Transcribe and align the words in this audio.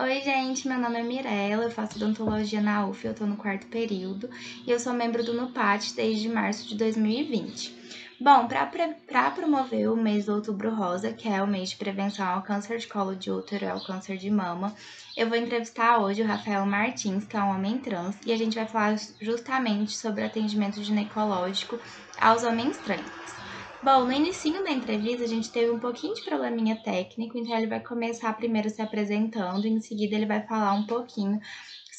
Oi, 0.00 0.20
gente, 0.22 0.66
meu 0.66 0.78
nome 0.78 0.98
é 0.98 1.02
Mirella, 1.02 1.64
eu 1.64 1.70
faço 1.70 1.96
odontologia 1.96 2.62
na 2.62 2.86
UF, 2.86 3.06
eu 3.06 3.14
tô 3.14 3.26
no 3.26 3.36
quarto 3.36 3.66
período 3.66 4.28
e 4.66 4.70
eu 4.70 4.80
sou 4.80 4.92
membro 4.94 5.22
do 5.22 5.34
NUPAT 5.34 5.94
desde 5.94 6.30
março 6.30 6.66
de 6.66 6.76
2020. 6.76 7.76
Bom, 8.18 8.48
para 8.48 9.30
promover 9.30 9.90
o 9.90 9.96
mês 9.96 10.24
do 10.26 10.34
Outubro 10.34 10.74
Rosa, 10.74 11.12
que 11.12 11.28
é 11.28 11.42
o 11.42 11.46
mês 11.46 11.70
de 11.70 11.76
prevenção 11.76 12.26
ao 12.26 12.42
câncer 12.42 12.78
de 12.78 12.88
colo 12.88 13.14
de 13.14 13.30
útero 13.30 13.66
e 13.66 13.68
ao 13.68 13.80
câncer 13.80 14.16
de 14.16 14.30
mama, 14.30 14.74
eu 15.14 15.28
vou 15.28 15.36
entrevistar 15.36 15.98
hoje 15.98 16.22
o 16.22 16.26
Rafael 16.26 16.64
Martins, 16.64 17.26
que 17.26 17.36
é 17.36 17.42
um 17.42 17.50
homem 17.50 17.78
trans, 17.78 18.16
e 18.24 18.32
a 18.32 18.36
gente 18.36 18.56
vai 18.56 18.66
falar 18.66 18.96
justamente 19.20 19.96
sobre 19.96 20.24
atendimento 20.24 20.82
ginecológico 20.82 21.78
aos 22.18 22.42
homens 22.44 22.78
trans. 22.78 23.41
Bom, 23.82 24.04
no 24.04 24.12
início 24.12 24.62
da 24.62 24.70
entrevista 24.70 25.24
a 25.24 25.28
gente 25.28 25.50
teve 25.50 25.72
um 25.72 25.78
pouquinho 25.78 26.14
de 26.14 26.22
probleminha 26.22 26.76
técnico, 26.76 27.36
então 27.36 27.56
ele 27.56 27.66
vai 27.66 27.80
começar 27.80 28.32
primeiro 28.36 28.70
se 28.70 28.80
apresentando, 28.80 29.66
em 29.66 29.80
seguida 29.80 30.14
ele 30.14 30.24
vai 30.24 30.40
falar 30.46 30.72
um 30.74 30.86
pouquinho 30.86 31.40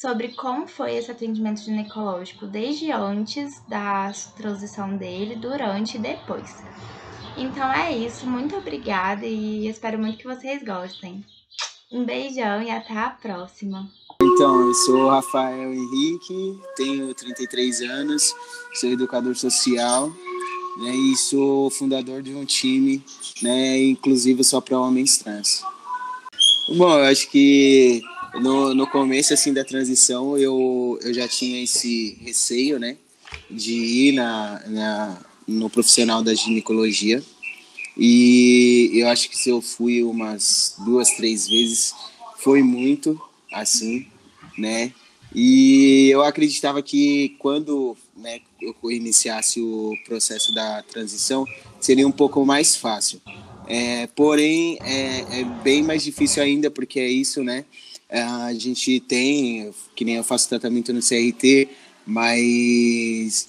sobre 0.00 0.28
como 0.28 0.66
foi 0.66 0.94
esse 0.94 1.10
atendimento 1.10 1.60
ginecológico 1.60 2.46
desde 2.46 2.90
antes 2.90 3.62
da 3.68 4.10
transição 4.34 4.96
dele, 4.96 5.36
durante 5.36 5.98
e 5.98 6.00
depois. 6.00 6.62
Então 7.36 7.70
é 7.70 7.94
isso, 7.94 8.26
muito 8.26 8.56
obrigada 8.56 9.26
e 9.26 9.68
espero 9.68 9.98
muito 9.98 10.16
que 10.16 10.26
vocês 10.26 10.62
gostem. 10.62 11.22
Um 11.92 12.02
beijão 12.02 12.62
e 12.62 12.70
até 12.70 12.96
a 12.96 13.10
próxima. 13.10 13.86
Então, 14.22 14.68
eu 14.68 14.74
sou 14.74 15.10
Rafael 15.10 15.74
Henrique, 15.74 16.58
tenho 16.76 17.12
33 17.12 17.82
anos, 17.82 18.34
sou 18.72 18.88
educador 18.88 19.36
social 19.36 20.10
né, 20.78 20.94
e 20.94 21.16
sou 21.16 21.70
fundador 21.70 22.22
de 22.22 22.34
um 22.34 22.44
time 22.44 23.02
né, 23.42 23.82
inclusive 23.82 24.42
só 24.44 24.60
para 24.60 24.80
homens 24.80 25.18
trans. 25.18 25.62
Bom, 26.76 26.98
eu 26.98 27.04
acho 27.04 27.30
que 27.30 28.00
no, 28.34 28.74
no 28.74 28.86
começo 28.86 29.34
assim 29.34 29.52
da 29.52 29.64
transição 29.64 30.36
eu, 30.38 30.98
eu 31.02 31.12
já 31.12 31.28
tinha 31.28 31.62
esse 31.62 32.18
receio, 32.20 32.78
né, 32.78 32.96
de 33.50 33.74
ir 33.74 34.12
na, 34.12 34.62
na 34.66 35.18
no 35.46 35.68
profissional 35.68 36.22
da 36.22 36.34
ginecologia 36.34 37.22
e 37.96 38.90
eu 38.94 39.08
acho 39.08 39.28
que 39.28 39.36
se 39.36 39.50
eu 39.50 39.60
fui 39.60 40.02
umas 40.02 40.74
duas, 40.84 41.10
três 41.10 41.46
vezes 41.46 41.94
foi 42.38 42.62
muito 42.62 43.20
assim, 43.52 44.06
né? 44.58 44.92
E 45.34 46.08
eu 46.10 46.22
acreditava 46.22 46.80
que 46.80 47.36
quando 47.40 47.96
né, 48.16 48.40
eu 48.62 48.74
iniciasse 48.90 49.60
o 49.60 49.92
processo 50.04 50.54
da 50.54 50.82
transição 50.82 51.44
seria 51.80 52.06
um 52.06 52.12
pouco 52.12 52.44
mais 52.46 52.76
fácil. 52.76 53.20
É, 53.66 54.06
porém, 54.08 54.78
é, 54.82 55.40
é, 55.40 55.44
bem 55.62 55.82
mais 55.82 56.04
difícil 56.04 56.42
ainda, 56.42 56.70
porque 56.70 57.00
é 57.00 57.08
isso, 57.08 57.42
né? 57.42 57.64
É, 58.08 58.22
a 58.22 58.52
gente 58.54 59.00
tem, 59.00 59.72
que 59.96 60.04
nem 60.04 60.16
eu 60.16 60.24
faço 60.24 60.48
tratamento 60.48 60.92
no 60.92 61.00
CRT, 61.00 61.68
mas 62.06 63.48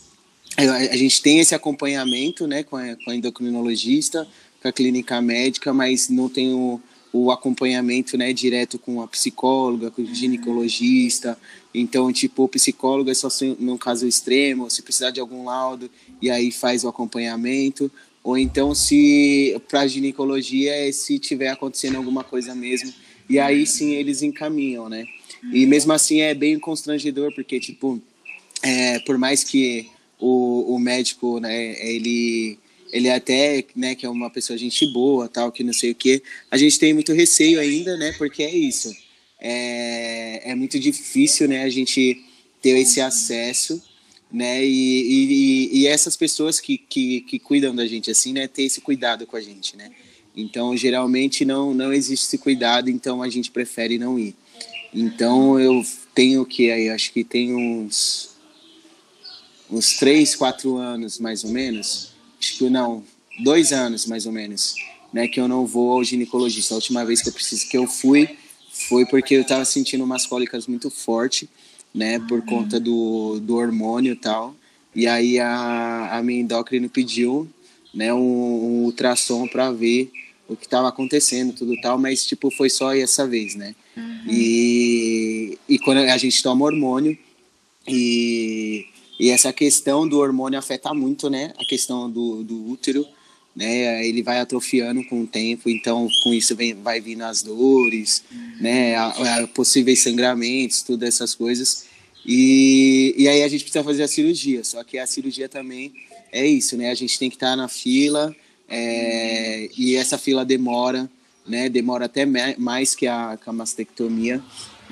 a 0.57 0.95
gente 0.95 1.21
tem 1.21 1.39
esse 1.39 1.53
acompanhamento 1.53 2.47
né, 2.47 2.63
com, 2.63 2.77
a, 2.77 2.95
com 3.03 3.11
endocrinologista, 3.11 4.25
com 4.61 4.67
a 4.69 4.71
clínica 4.71 5.21
médica, 5.21 5.73
mas 5.73 6.07
não 6.07 6.29
tem 6.29 6.53
o, 6.53 6.81
o 7.17 7.31
acompanhamento 7.31 8.17
né, 8.17 8.33
direto 8.33 8.77
com 8.77 9.01
a 9.01 9.07
psicóloga, 9.07 9.91
com 9.91 10.01
o 10.01 10.05
ginecologista. 10.13 11.37
Então, 11.73 12.11
tipo, 12.11 12.43
o 12.43 12.49
psicólogo 12.49 13.09
é 13.09 13.13
só 13.13 13.29
num 13.59 13.77
caso 13.77 14.07
extremo, 14.07 14.69
se 14.69 14.81
precisar 14.81 15.11
de 15.11 15.19
algum 15.19 15.45
laudo, 15.45 15.89
e 16.21 16.29
aí 16.29 16.51
faz 16.51 16.83
o 16.83 16.89
acompanhamento. 16.89 17.91
Ou 18.23 18.37
então, 18.37 18.73
se 18.73 19.55
para 19.69 19.87
ginecologia 19.87 20.73
é 20.87 20.91
se 20.91 21.19
tiver 21.19 21.49
acontecendo 21.49 21.95
alguma 21.95 22.23
coisa 22.23 22.55
mesmo 22.55 22.91
e 23.29 23.39
aí 23.39 23.65
sim 23.65 23.93
eles 23.93 24.21
encaminham, 24.21 24.87
né? 24.89 25.05
E 25.51 25.65
mesmo 25.65 25.93
assim 25.93 26.21
é 26.21 26.33
bem 26.33 26.59
constrangedor, 26.59 27.33
porque, 27.33 27.59
tipo, 27.59 28.01
é, 28.63 28.99
por 28.99 29.17
mais 29.17 29.43
que 29.43 29.89
o, 30.19 30.75
o 30.75 30.79
médico, 30.79 31.39
né, 31.39 31.75
ele, 31.87 32.57
ele 32.95 33.09
até, 33.09 33.61
né, 33.75 33.93
que 33.93 34.05
é 34.05 34.09
uma 34.09 34.29
pessoa 34.29 34.57
gente 34.57 34.85
boa, 34.93 35.27
tal, 35.27 35.51
que 35.51 35.65
não 35.65 35.73
sei 35.73 35.91
o 35.91 35.95
que, 35.95 36.23
a 36.49 36.55
gente 36.55 36.79
tem 36.79 36.93
muito 36.93 37.11
receio 37.11 37.59
ainda, 37.59 37.97
né, 37.97 38.13
porque 38.17 38.41
é 38.41 38.55
isso. 38.55 38.89
É, 39.37 40.51
é 40.51 40.55
muito 40.55 40.79
difícil, 40.79 41.45
né, 41.49 41.63
a 41.63 41.69
gente 41.69 42.23
ter 42.61 42.77
esse 42.77 43.01
acesso, 43.01 43.83
né, 44.31 44.65
e, 44.65 44.69
e, 44.71 45.79
e 45.79 45.87
essas 45.87 46.15
pessoas 46.15 46.61
que, 46.61 46.77
que, 46.77 47.19
que 47.21 47.37
cuidam 47.37 47.75
da 47.75 47.85
gente, 47.85 48.09
assim, 48.09 48.31
né, 48.31 48.47
ter 48.47 48.63
esse 48.63 48.79
cuidado 48.79 49.27
com 49.27 49.35
a 49.35 49.41
gente, 49.41 49.75
né. 49.75 49.91
Então, 50.33 50.75
geralmente 50.77 51.43
não, 51.43 51.73
não 51.73 51.91
existe 51.91 52.27
esse 52.27 52.37
cuidado, 52.37 52.89
então 52.89 53.21
a 53.21 53.27
gente 53.27 53.51
prefere 53.51 53.97
não 53.97 54.17
ir. 54.17 54.33
Então, 54.93 55.59
eu 55.59 55.85
tenho 56.13 56.45
que 56.45 56.71
aí, 56.71 56.89
acho 56.89 57.11
que 57.11 57.25
tem 57.25 57.53
uns 57.53 58.33
uns 59.69 59.97
três, 59.97 60.35
quatro 60.35 60.77
anos 60.77 61.17
mais 61.19 61.43
ou 61.43 61.49
menos, 61.49 62.14
acho 62.55 62.63
que 62.63 62.69
não, 62.69 63.03
dois 63.43 63.73
anos 63.73 64.05
mais 64.05 64.25
ou 64.25 64.31
menos, 64.31 64.75
né, 65.11 65.27
que 65.27 65.39
eu 65.39 65.47
não 65.47 65.65
vou 65.65 65.91
ao 65.91 66.03
ginecologista. 66.03 66.73
A 66.73 66.77
última 66.77 67.03
vez 67.05 67.21
que 67.21 67.29
eu 67.29 67.33
preciso 67.33 67.67
que 67.67 67.77
eu 67.77 67.85
fui 67.85 68.29
foi 68.87 69.05
porque 69.05 69.35
eu 69.35 69.41
estava 69.41 69.65
sentindo 69.65 70.03
umas 70.03 70.25
cólicas 70.25 70.67
muito 70.67 70.89
forte, 70.89 71.49
né, 71.93 72.19
por 72.19 72.41
conta 72.43 72.79
do, 72.79 73.39
do 73.41 73.55
hormônio 73.55 74.13
e 74.13 74.15
tal. 74.15 74.55
E 74.93 75.07
aí 75.07 75.39
a, 75.39 76.17
a 76.17 76.23
minha 76.23 76.41
endócrina 76.41 76.87
pediu, 76.87 77.47
né, 77.93 78.13
um, 78.13 78.17
um 78.17 78.83
ultrassom 78.85 79.47
para 79.47 79.71
ver 79.71 80.11
o 80.47 80.55
que 80.55 80.65
estava 80.65 80.87
acontecendo, 80.87 81.53
tudo 81.53 81.79
tal, 81.81 81.97
mas 81.97 82.25
tipo 82.25 82.51
foi 82.51 82.69
só 82.69 82.93
essa 82.93 83.27
vez, 83.27 83.55
né? 83.55 83.75
Uhum. 83.97 84.25
E, 84.29 85.57
e 85.67 85.79
quando 85.79 85.97
a 85.97 86.17
gente 86.17 86.41
toma 86.43 86.65
hormônio 86.65 87.17
e, 87.87 88.85
e 89.19 89.29
essa 89.29 89.53
questão 89.53 90.07
do 90.07 90.19
hormônio 90.19 90.59
afeta 90.59 90.93
muito, 90.93 91.29
né? 91.29 91.53
A 91.57 91.65
questão 91.65 92.09
do, 92.09 92.43
do 92.43 92.69
útero, 92.69 93.05
né? 93.55 94.05
Ele 94.05 94.21
vai 94.21 94.39
atrofiando 94.39 95.03
com 95.05 95.21
o 95.21 95.27
tempo, 95.27 95.69
então 95.69 96.07
com 96.23 96.33
isso 96.33 96.55
vem, 96.55 96.73
vai 96.73 96.99
vir 96.99 97.21
as 97.21 97.41
dores, 97.41 98.23
uhum. 98.31 98.51
né? 98.59 98.95
A, 98.95 99.43
a 99.43 99.47
possíveis 99.47 100.03
sangramentos, 100.03 100.83
todas 100.83 101.15
essas 101.15 101.33
coisas. 101.33 101.85
E, 102.25 103.15
e 103.17 103.27
aí 103.27 103.43
a 103.43 103.47
gente 103.47 103.63
precisa 103.63 103.83
fazer 103.83 104.03
a 104.03 104.07
cirurgia, 104.07 104.63
só 104.63 104.83
que 104.83 104.97
a 104.97 105.05
cirurgia 105.05 105.47
também 105.47 105.93
é 106.31 106.45
isso, 106.45 106.75
né? 106.75 106.89
A 106.89 106.95
gente 106.95 107.17
tem 107.17 107.29
que 107.29 107.35
estar 107.35 107.55
na 107.55 107.69
fila, 107.69 108.35
é, 108.67 109.69
e 109.77 109.95
essa 109.95 110.17
fila 110.17 110.43
demora, 110.43 111.09
né? 111.47 111.69
Demora 111.69 112.05
até 112.05 112.25
mais 112.57 112.95
que 112.95 113.07
a, 113.07 113.37
que 113.41 113.49
a 113.49 113.53
mastectomia. 113.53 114.43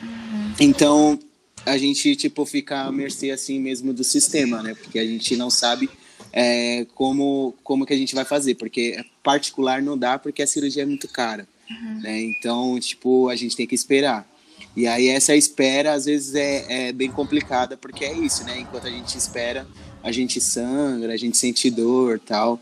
Uhum. 0.01 0.53
Então, 0.59 1.19
a 1.65 1.77
gente, 1.77 2.15
tipo, 2.15 2.45
fica 2.45 2.81
à 2.81 2.91
mercê, 2.91 3.31
assim, 3.31 3.59
mesmo 3.59 3.93
do 3.93 4.03
sistema, 4.03 4.61
né? 4.61 4.75
Porque 4.75 4.99
a 4.99 5.05
gente 5.05 5.35
não 5.35 5.49
sabe 5.49 5.89
é, 6.31 6.85
como, 6.93 7.55
como 7.63 7.85
que 7.85 7.93
a 7.93 7.97
gente 7.97 8.13
vai 8.13 8.25
fazer. 8.25 8.55
Porque 8.55 9.03
particular 9.21 9.81
não 9.81 9.97
dá, 9.97 10.19
porque 10.19 10.41
a 10.41 10.47
cirurgia 10.47 10.83
é 10.83 10.85
muito 10.85 11.07
cara, 11.07 11.47
uhum. 11.69 12.01
né? 12.01 12.21
Então, 12.21 12.77
tipo, 12.79 13.29
a 13.29 13.35
gente 13.35 13.55
tem 13.55 13.65
que 13.65 13.75
esperar. 13.75 14.27
E 14.75 14.87
aí 14.87 15.07
essa 15.07 15.35
espera, 15.35 15.93
às 15.93 16.05
vezes, 16.05 16.35
é, 16.35 16.87
é 16.87 16.91
bem 16.91 17.11
complicada, 17.11 17.77
porque 17.77 18.03
é 18.03 18.13
isso, 18.13 18.43
né? 18.43 18.59
Enquanto 18.59 18.87
a 18.87 18.91
gente 18.91 19.17
espera, 19.17 19.67
a 20.01 20.11
gente 20.11 20.41
sangra, 20.41 21.13
a 21.13 21.17
gente 21.17 21.37
sente 21.37 21.69
dor 21.69 22.19
tal. 22.19 22.61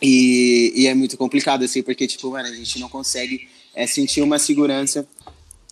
E, 0.00 0.72
e 0.74 0.86
é 0.86 0.94
muito 0.94 1.16
complicado, 1.16 1.64
assim, 1.64 1.82
porque, 1.82 2.06
tipo, 2.06 2.30
mano, 2.30 2.48
a 2.48 2.52
gente 2.52 2.78
não 2.78 2.88
consegue 2.88 3.48
é, 3.74 3.86
sentir 3.86 4.22
uma 4.22 4.38
segurança 4.38 5.06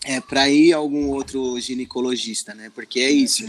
é, 0.04 0.20
para 0.20 0.48
ir 0.48 0.72
a 0.72 0.76
algum 0.76 1.08
outro 1.08 1.58
ginecologista, 1.58 2.54
né? 2.54 2.70
Porque 2.74 3.00
é 3.00 3.10
isso. 3.10 3.44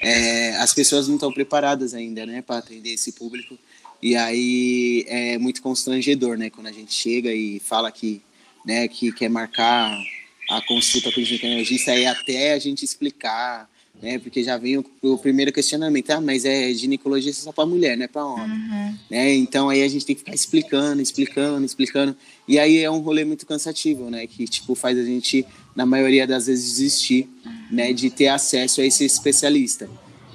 É, 0.00 0.56
as 0.56 0.72
pessoas 0.72 1.08
não 1.08 1.16
estão 1.16 1.32
preparadas 1.32 1.92
ainda, 1.92 2.24
né, 2.24 2.40
para 2.40 2.58
atender 2.58 2.90
esse 2.90 3.12
público. 3.12 3.58
E 4.02 4.14
aí 4.14 5.04
é 5.08 5.38
muito 5.38 5.60
constrangedor, 5.60 6.38
né, 6.38 6.50
quando 6.50 6.68
a 6.68 6.72
gente 6.72 6.94
chega 6.94 7.32
e 7.32 7.58
fala 7.58 7.90
que, 7.90 8.22
né, 8.64 8.86
que 8.86 9.10
quer 9.12 9.28
marcar 9.28 10.00
a 10.48 10.62
consulta 10.62 11.12
com 11.12 11.20
o 11.20 11.24
ginecologista, 11.24 11.90
aí 11.90 12.06
até 12.06 12.52
a 12.52 12.58
gente 12.58 12.84
explicar 12.84 13.68
né? 14.00 14.18
Porque 14.18 14.42
já 14.42 14.56
vem 14.56 14.78
o, 14.78 14.84
o, 15.02 15.18
primeiro 15.18 15.52
questionamento, 15.52 16.10
ah, 16.10 16.20
mas 16.20 16.44
é 16.44 16.72
ginecologista 16.72 17.42
só 17.42 17.52
para 17.52 17.66
mulher, 17.66 17.96
não 17.96 18.04
é 18.04 18.08
para 18.08 18.24
homem, 18.24 18.46
uhum. 18.46 18.94
né? 19.10 19.34
Então 19.34 19.68
aí 19.68 19.82
a 19.82 19.88
gente 19.88 20.06
tem 20.06 20.14
que 20.14 20.20
ficar 20.20 20.34
explicando, 20.34 21.02
explicando, 21.02 21.64
explicando, 21.64 22.16
e 22.46 22.58
aí 22.58 22.78
é 22.78 22.90
um 22.90 22.98
rolê 22.98 23.24
muito 23.24 23.44
cansativo, 23.46 24.08
né? 24.08 24.26
Que 24.26 24.46
tipo 24.46 24.74
faz 24.74 24.96
a 24.98 25.02
gente 25.02 25.44
na 25.74 25.84
maioria 25.84 26.26
das 26.26 26.46
vezes 26.46 26.76
desistir, 26.76 27.28
uhum. 27.44 27.52
né? 27.72 27.92
De 27.92 28.08
ter 28.10 28.28
acesso 28.28 28.80
a 28.80 28.84
esse 28.84 29.04
especialista. 29.04 29.88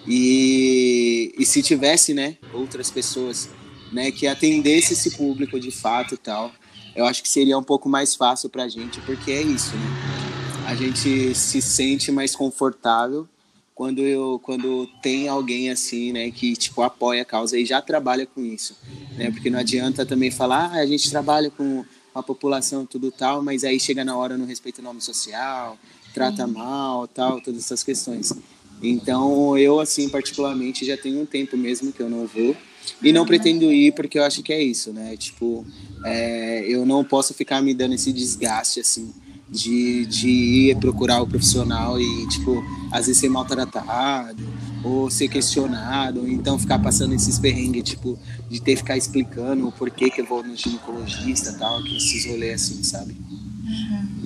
E, 0.06 1.34
e 1.40 1.46
se 1.46 1.64
tivesse, 1.64 2.14
né? 2.14 2.38
Outras 2.54 2.92
pessoas, 2.92 3.50
né? 3.92 4.12
Que 4.12 4.28
atendesse 4.28 4.94
esse 4.94 5.12
público 5.12 5.58
de 5.58 5.72
fato, 5.72 6.18
tal, 6.18 6.52
eu 6.94 7.06
acho 7.06 7.24
que 7.24 7.30
seria 7.30 7.58
um 7.58 7.64
pouco 7.64 7.88
mais 7.88 8.14
fácil 8.14 8.50
para 8.50 8.64
a 8.64 8.68
gente, 8.68 9.00
porque 9.02 9.32
é 9.32 9.42
isso, 9.42 9.74
né? 9.76 10.24
A 10.68 10.76
gente 10.76 11.34
se 11.36 11.62
sente 11.62 12.12
mais 12.12 12.36
confortável 12.36 13.28
quando 13.76 14.00
eu 14.00 14.40
quando 14.44 14.88
tem 15.02 15.28
alguém 15.28 15.70
assim, 15.70 16.12
né, 16.12 16.30
que 16.32 16.56
tipo 16.56 16.82
apoia 16.82 17.24
a 17.24 17.26
causa 17.26 17.58
e 17.58 17.66
já 17.66 17.82
trabalha 17.82 18.26
com 18.26 18.44
isso, 18.44 18.78
né? 19.18 19.32
Porque 19.32 19.50
não 19.50 19.60
adianta 19.60 20.06
também 20.06 20.32
falar, 20.32 20.72
ah, 20.74 20.80
a 20.80 20.86
gente 20.86 21.10
trabalha 21.10 21.50
com 21.50 21.84
a 22.14 22.22
população 22.22 22.86
tudo 22.86 23.12
tal, 23.12 23.42
mas 23.42 23.64
aí 23.64 23.80
chega 23.80 24.06
na 24.06 24.16
hora 24.16 24.38
não 24.38 24.46
respeita 24.46 24.82
o 24.82 24.84
nome 24.84 25.02
social, 25.02 25.78
trata 26.14 26.46
mal, 26.46 27.08
tal, 27.08 27.42
todas 27.42 27.64
essas 27.64 27.84
questões. 27.84 28.34
Então, 28.82 29.58
eu, 29.58 29.80
assim, 29.80 30.10
particularmente, 30.10 30.86
já 30.86 30.98
tenho 30.98 31.22
um 31.22 31.26
tempo 31.26 31.56
mesmo 31.56 31.92
que 31.92 32.02
eu 32.02 32.10
não 32.10 32.28
vou. 32.28 32.56
E 33.02 33.14
não 33.14 33.26
pretendo 33.26 33.72
ir 33.72 33.94
porque 33.94 34.20
eu 34.20 34.24
acho 34.24 34.44
que 34.44 34.52
é 34.52 34.62
isso, 34.62 34.92
né? 34.92 35.16
Tipo, 35.16 35.66
é, 36.04 36.66
eu 36.68 36.86
não 36.86 37.02
posso 37.04 37.34
ficar 37.34 37.62
me 37.62 37.74
dando 37.74 37.96
esse 37.96 38.12
desgaste, 38.12 38.82
assim, 38.82 39.14
de, 39.54 40.06
de 40.08 40.28
ir 40.28 40.76
procurar 40.78 41.22
o 41.22 41.28
profissional 41.28 42.02
e, 42.02 42.28
tipo, 42.28 42.64
às 42.92 43.06
vezes 43.06 43.22
ser 43.22 43.30
maltratado 43.30 44.44
ou 44.84 45.10
ser 45.10 45.30
questionado, 45.30 46.22
ou 46.22 46.28
então 46.28 46.58
ficar 46.58 46.80
passando 46.80 47.14
esses 47.14 47.40
perrengues, 47.40 47.84
tipo, 47.84 48.20
de 48.50 48.60
ter 48.60 48.72
que 48.72 48.78
ficar 48.78 48.98
explicando 48.98 49.68
o 49.68 49.72
porquê 49.72 50.10
que 50.10 50.22
eu 50.22 50.26
vou 50.26 50.44
no 50.44 50.58
ginecologista 50.58 51.52
e 51.52 51.58
tal, 51.58 51.82
que 51.84 51.96
esses 51.96 52.26
rolês 52.26 52.62
assim, 52.62 52.84
sabe? 52.84 53.16
Uhum. 53.64 54.24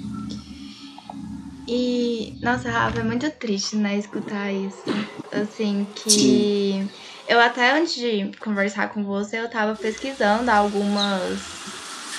E, 1.67 2.39
nossa, 2.41 2.71
Rafa, 2.71 3.01
é 3.01 3.03
muito 3.03 3.29
triste, 3.29 3.75
né, 3.75 3.97
escutar 3.97 4.51
isso. 4.51 4.83
Assim, 5.31 5.85
que. 5.93 6.09
Sim. 6.09 6.89
Eu 7.27 7.41
até 7.41 7.77
antes 7.77 7.95
de 7.95 8.31
conversar 8.39 8.87
com 8.93 9.03
você, 9.03 9.37
eu 9.37 9.49
tava 9.49 9.75
pesquisando 9.75 10.49
algumas 10.49 11.37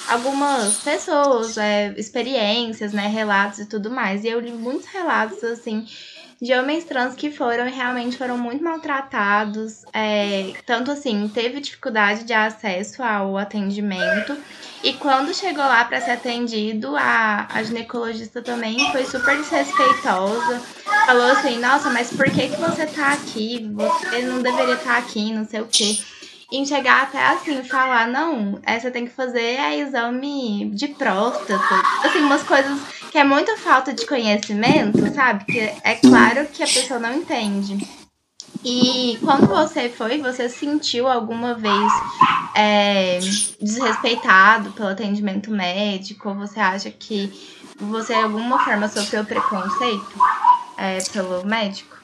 algumas 0.08 0.78
pessoas, 0.78 1.56
é, 1.56 1.92
experiências, 1.96 2.92
né, 2.92 3.06
relatos 3.06 3.60
e 3.60 3.66
tudo 3.66 3.90
mais. 3.90 4.24
E 4.24 4.28
eu 4.28 4.40
li 4.40 4.50
muitos 4.52 4.86
relatos, 4.86 5.42
assim, 5.44 5.86
de 6.40 6.54
homens 6.54 6.84
trans 6.84 7.14
que 7.14 7.30
foram 7.30 7.66
e 7.66 7.70
realmente 7.70 8.16
foram 8.16 8.38
muito 8.38 8.62
maltratados. 8.62 9.84
É, 9.92 10.52
tanto 10.64 10.90
assim, 10.90 11.28
teve 11.32 11.60
dificuldade 11.60 12.24
de 12.24 12.32
acesso 12.32 13.02
ao 13.02 13.36
atendimento. 13.36 14.36
E 14.82 14.92
quando 14.92 15.34
chegou 15.34 15.64
lá 15.64 15.84
para 15.84 16.00
ser 16.00 16.12
atendido, 16.12 16.96
a, 16.96 17.48
a 17.52 17.62
ginecologista 17.62 18.40
também 18.40 18.78
foi 18.92 19.04
super 19.04 19.36
desrespeitosa. 19.36 20.62
Falou 21.04 21.32
assim, 21.32 21.58
nossa, 21.58 21.90
mas 21.90 22.10
por 22.10 22.30
que, 22.30 22.48
que 22.48 22.56
você 22.56 22.86
tá 22.86 23.12
aqui? 23.12 23.68
Você 23.74 24.22
não 24.22 24.40
deveria 24.40 24.74
estar 24.74 24.92
tá 24.94 24.98
aqui, 24.98 25.32
não 25.32 25.44
sei 25.44 25.60
o 25.60 25.66
quê 25.66 25.98
em 26.50 26.64
chegar 26.64 27.02
até 27.02 27.22
assim, 27.26 27.62
falar, 27.62 28.08
não, 28.08 28.58
essa 28.62 28.90
tem 28.90 29.04
que 29.04 29.12
fazer 29.12 29.40
é 29.40 29.78
exame 29.78 30.70
de 30.70 30.88
próstata. 30.88 31.74
Assim, 32.02 32.20
umas 32.20 32.42
coisas 32.42 32.80
que 33.10 33.18
é 33.18 33.24
muita 33.24 33.56
falta 33.56 33.92
de 33.92 34.06
conhecimento, 34.06 35.14
sabe? 35.14 35.44
Que 35.44 35.60
é 35.60 35.94
claro 35.96 36.46
que 36.46 36.62
a 36.62 36.66
pessoa 36.66 36.98
não 36.98 37.14
entende. 37.14 37.86
E 38.64 39.18
quando 39.22 39.46
você 39.46 39.88
foi, 39.88 40.18
você 40.18 40.48
sentiu 40.48 41.06
alguma 41.06 41.54
vez 41.54 41.92
é, 42.54 43.18
desrespeitado 43.60 44.72
pelo 44.72 44.88
atendimento 44.88 45.50
médico? 45.50 46.30
Ou 46.30 46.34
você 46.34 46.58
acha 46.58 46.90
que 46.90 47.32
você 47.78 48.14
de 48.14 48.22
alguma 48.22 48.58
forma 48.64 48.88
sofreu 48.88 49.24
preconceito 49.24 50.18
é, 50.76 50.98
pelo 51.12 51.46
médico? 51.46 51.97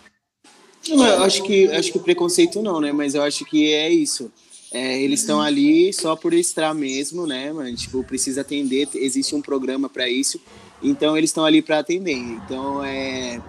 Não, 0.88 1.06
eu 1.06 1.22
acho 1.24 1.42
que 1.42 1.66
acho 1.68 1.92
que 1.92 1.98
preconceito 1.98 2.62
não, 2.62 2.80
né? 2.80 2.92
Mas 2.92 3.14
eu 3.14 3.22
acho 3.22 3.44
que 3.44 3.72
é 3.72 3.90
isso. 3.90 4.30
É, 4.72 5.00
eles 5.00 5.20
estão 5.20 5.40
ali 5.40 5.92
só 5.92 6.16
por 6.16 6.34
estar 6.34 6.74
mesmo, 6.74 7.26
né, 7.26 7.52
mano? 7.52 7.74
Tipo, 7.76 8.02
precisa 8.02 8.40
atender, 8.40 8.88
existe 8.94 9.34
um 9.34 9.40
programa 9.40 9.88
para 9.88 10.08
isso. 10.08 10.40
Então 10.82 11.16
eles 11.16 11.30
estão 11.30 11.44
ali 11.44 11.62
para 11.62 11.78
atender. 11.78 12.16
Então 12.16 12.84
é 12.84 13.40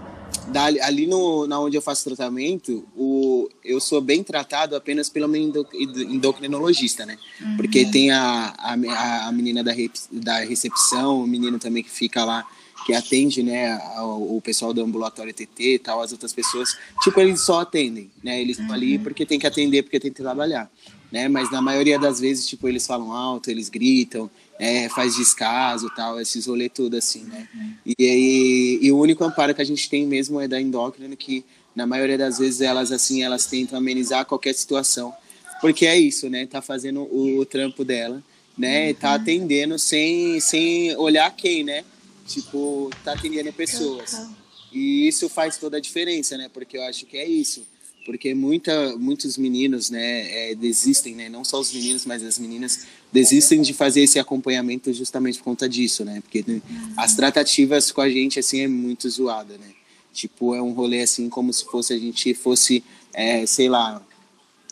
ali 0.82 1.08
no 1.08 1.48
na 1.48 1.60
onde 1.60 1.78
eu 1.78 1.82
faço 1.82 2.04
tratamento, 2.04 2.86
o 2.96 3.50
eu 3.64 3.80
sou 3.80 4.02
bem 4.02 4.24
tratado 4.24 4.76
apenas 4.76 5.10
pelo 5.10 5.28
meu 5.28 5.42
endocrinologista, 5.74 7.06
né? 7.06 7.18
Uhum. 7.42 7.58
Porque 7.58 7.86
tem 7.86 8.12
a, 8.12 8.54
a, 8.58 9.28
a 9.28 9.32
menina 9.32 9.64
da, 9.64 9.74
da 10.12 10.40
recepção, 10.40 11.22
o 11.22 11.28
menino 11.28 11.58
também 11.60 11.84
que 11.84 11.90
fica 11.90 12.24
lá 12.24 12.46
que 12.86 12.94
atende, 12.94 13.42
né, 13.42 13.80
o 13.98 14.40
pessoal 14.40 14.72
do 14.72 14.84
ambulatório 14.84 15.34
TT 15.34 15.74
e 15.76 15.80
tal, 15.80 16.02
as 16.04 16.12
outras 16.12 16.32
pessoas, 16.32 16.78
tipo, 17.02 17.20
eles 17.20 17.42
só 17.42 17.62
atendem, 17.62 18.12
né, 18.24 18.40
eles 18.40 18.60
estão 18.60 18.68
uhum. 18.68 18.74
ali 18.76 19.00
porque 19.00 19.26
tem 19.26 19.40
que 19.40 19.48
atender, 19.48 19.82
porque 19.82 20.00
tem 20.00 20.12
que 20.12 20.22
trabalhar, 20.22 20.70
né, 21.12 21.28
mas 21.28 21.50
na 21.50 21.64
maioria 21.64 21.98
das 21.98 22.20
vezes, 22.20 22.46
tipo, 22.46 22.68
eles 22.68 22.86
falam 22.86 23.12
alto, 23.12 23.50
eles 23.50 23.70
gritam, 23.70 24.30
é, 24.60 24.90
faz 24.90 25.16
descaso 25.16 25.90
tal, 25.96 26.20
esses 26.20 26.46
rolê 26.48 26.70
tudo 26.70 26.96
assim, 26.96 27.24
né, 27.24 27.48
uhum. 27.54 27.74
e, 27.86 27.96
e, 28.00 28.80
e, 28.88 28.92
o 28.92 28.98
único 28.98 29.24
amparo 29.24 29.54
que 29.54 29.62
a 29.62 29.66
gente 29.66 29.90
tem 29.90 30.08
mesmo 30.08 30.40
é 30.40 30.48
da 30.48 30.60
endócrina, 30.60 31.16
que 31.16 31.44
na 31.76 31.86
maioria 31.86 32.18
das 32.18 32.38
vezes 32.38 32.62
elas, 32.62 32.92
assim, 32.92 33.22
elas 33.22 33.46
tentam 33.46 33.78
amenizar 33.78 34.26
qualquer 34.26 34.54
situação, 34.54 35.14
porque 35.60 35.86
é 35.86 35.98
isso, 35.98 36.30
né, 36.30 36.46
tá 36.46 36.62
fazendo 36.62 37.02
o, 37.02 37.40
o 37.40 37.46
trampo 37.46 37.84
dela, 37.84 38.24
né, 38.58 38.94
tá 38.94 39.10
uhum. 39.10 39.16
atendendo 39.16 39.78
sem, 39.78 40.40
sem 40.40 40.96
olhar 40.96 41.30
quem, 41.36 41.64
né, 41.64 41.84
tipo, 42.26 42.90
tá 43.04 43.14
atendendo 43.14 43.52
pessoas. 43.52 44.28
E 44.76 45.08
isso 45.08 45.30
faz 45.30 45.58
toda 45.58 45.78
a 45.78 45.80
diferença, 45.80 46.38
né? 46.38 46.50
Porque 46.54 46.78
eu 46.78 46.84
acho 46.84 47.06
que 47.06 47.18
é 47.18 47.26
isso. 47.26 47.66
Porque 48.06 48.36
muita, 48.36 48.96
muitos 48.98 49.36
meninos, 49.36 49.90
né, 49.90 50.52
é, 50.52 50.56
desistem, 50.56 51.16
né? 51.16 51.28
Não 51.28 51.44
só 51.44 51.60
os 51.60 51.74
meninos, 51.74 52.06
mas 52.06 52.24
as 52.24 52.38
meninas 52.38 52.86
desistem 53.12 53.64
de 53.64 53.74
fazer 53.74 54.02
esse 54.02 54.20
acompanhamento 54.20 54.94
justamente 54.94 55.40
por 55.40 55.46
conta 55.46 55.68
disso, 55.68 56.06
né? 56.06 56.22
Porque 56.22 56.46
né, 56.48 56.62
as 56.96 57.16
tratativas 57.16 57.92
com 57.92 58.02
a 58.02 58.10
gente, 58.10 58.38
assim, 58.38 58.62
é 58.62 58.68
muito 58.68 59.10
zoada, 59.10 59.58
né? 59.58 59.72
Tipo, 60.14 60.54
é 60.54 60.62
um 60.62 60.72
rolê, 60.72 61.02
assim, 61.02 61.28
como 61.30 61.52
se 61.52 61.66
fosse 61.66 61.94
a 61.94 61.98
gente 61.98 62.34
fosse, 62.36 62.84
é, 63.12 63.44
sei 63.48 63.68
lá, 63.68 64.02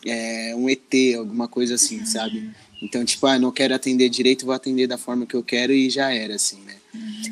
é, 0.06 0.54
um 0.56 0.68
ET, 0.68 0.94
alguma 1.18 1.48
coisa 1.48 1.74
assim, 1.74 2.06
sabe? 2.06 2.50
Então, 2.80 3.04
tipo, 3.04 3.26
ah, 3.26 3.38
não 3.38 3.50
quero 3.50 3.74
atender 3.74 4.08
direito, 4.08 4.46
vou 4.46 4.54
atender 4.54 4.86
da 4.86 4.96
forma 4.96 5.26
que 5.26 5.34
eu 5.34 5.42
quero 5.42 5.72
e 5.72 5.90
já 5.90 6.12
era, 6.12 6.36
assim, 6.36 6.60
né? 6.60 6.76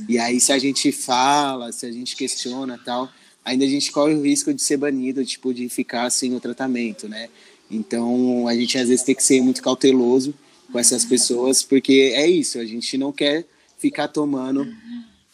E 0.08 0.18
aí, 0.18 0.40
se 0.40 0.52
a 0.52 0.58
gente 0.58 0.90
fala, 0.90 1.70
se 1.70 1.86
a 1.86 1.92
gente 1.92 2.16
questiona 2.16 2.78
tal, 2.84 3.08
ainda 3.44 3.64
a 3.64 3.68
gente 3.68 3.90
corre 3.90 4.14
o 4.14 4.22
risco 4.22 4.52
de 4.52 4.62
ser 4.62 4.76
banido, 4.76 5.24
tipo, 5.24 5.52
de 5.52 5.68
ficar 5.68 6.10
sem 6.10 6.34
o 6.34 6.40
tratamento, 6.40 7.08
né? 7.08 7.28
Então, 7.70 8.46
a 8.46 8.54
gente 8.54 8.76
às 8.76 8.88
vezes 8.88 9.04
tem 9.04 9.14
que 9.14 9.24
ser 9.24 9.40
muito 9.40 9.62
cauteloso 9.62 10.34
com 10.70 10.78
essas 10.78 11.04
pessoas, 11.04 11.62
porque 11.62 12.12
é 12.14 12.26
isso, 12.26 12.58
a 12.58 12.64
gente 12.64 12.96
não 12.98 13.12
quer 13.12 13.46
ficar 13.78 14.08
tomando 14.08 14.66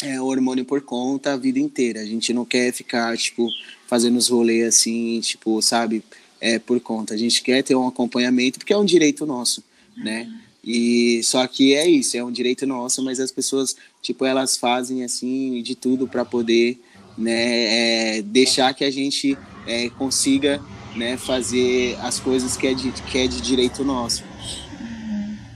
é, 0.03 0.21
hormônio 0.21 0.65
por 0.65 0.81
conta 0.81 1.33
a 1.33 1.37
vida 1.37 1.59
inteira. 1.59 2.01
A 2.01 2.05
gente 2.05 2.33
não 2.33 2.45
quer 2.45 2.73
ficar, 2.73 3.17
tipo, 3.17 3.49
fazendo 3.87 4.17
os 4.17 4.29
rolês 4.29 4.69
assim, 4.69 5.21
tipo, 5.21 5.61
sabe, 5.61 6.03
é, 6.41 6.59
por 6.59 6.81
conta. 6.81 7.15
A 7.15 7.17
gente 7.17 7.43
quer 7.43 7.63
ter 7.63 7.75
um 7.75 7.87
acompanhamento, 7.87 8.59
porque 8.59 8.73
é 8.73 8.79
um 8.79 8.85
direito 8.85 9.27
nosso, 9.27 9.63
né? 9.97 10.33
E 10.65 11.23
só 11.23 11.47
que 11.47 11.75
é 11.75 11.89
isso, 11.89 12.17
é 12.17 12.23
um 12.23 12.33
direito 12.33 12.67
nosso, 12.67 13.03
mas 13.03 13.21
as 13.21 13.31
pessoas, 13.31 13.77
tipo, 14.03 14.25
elas 14.25 14.57
fazem 14.57 15.05
assim 15.05 15.63
de 15.63 15.75
tudo 15.75 16.07
para 16.07 16.25
poder, 16.25 16.79
né, 17.19 18.19
é, 18.19 18.23
deixar 18.23 18.73
que 18.73 18.85
a 18.85 18.91
gente 18.91 19.37
é, 19.67 19.91
consiga, 19.91 20.63
né, 20.95 21.17
fazer 21.17 21.99
as 22.01 22.21
coisas 22.21 22.57
que 22.57 22.67
é 22.67 22.75
de, 22.75 22.93
que 22.93 23.19
é 23.19 23.27
de 23.27 23.41
direito 23.41 23.85
nosso. 23.85 24.25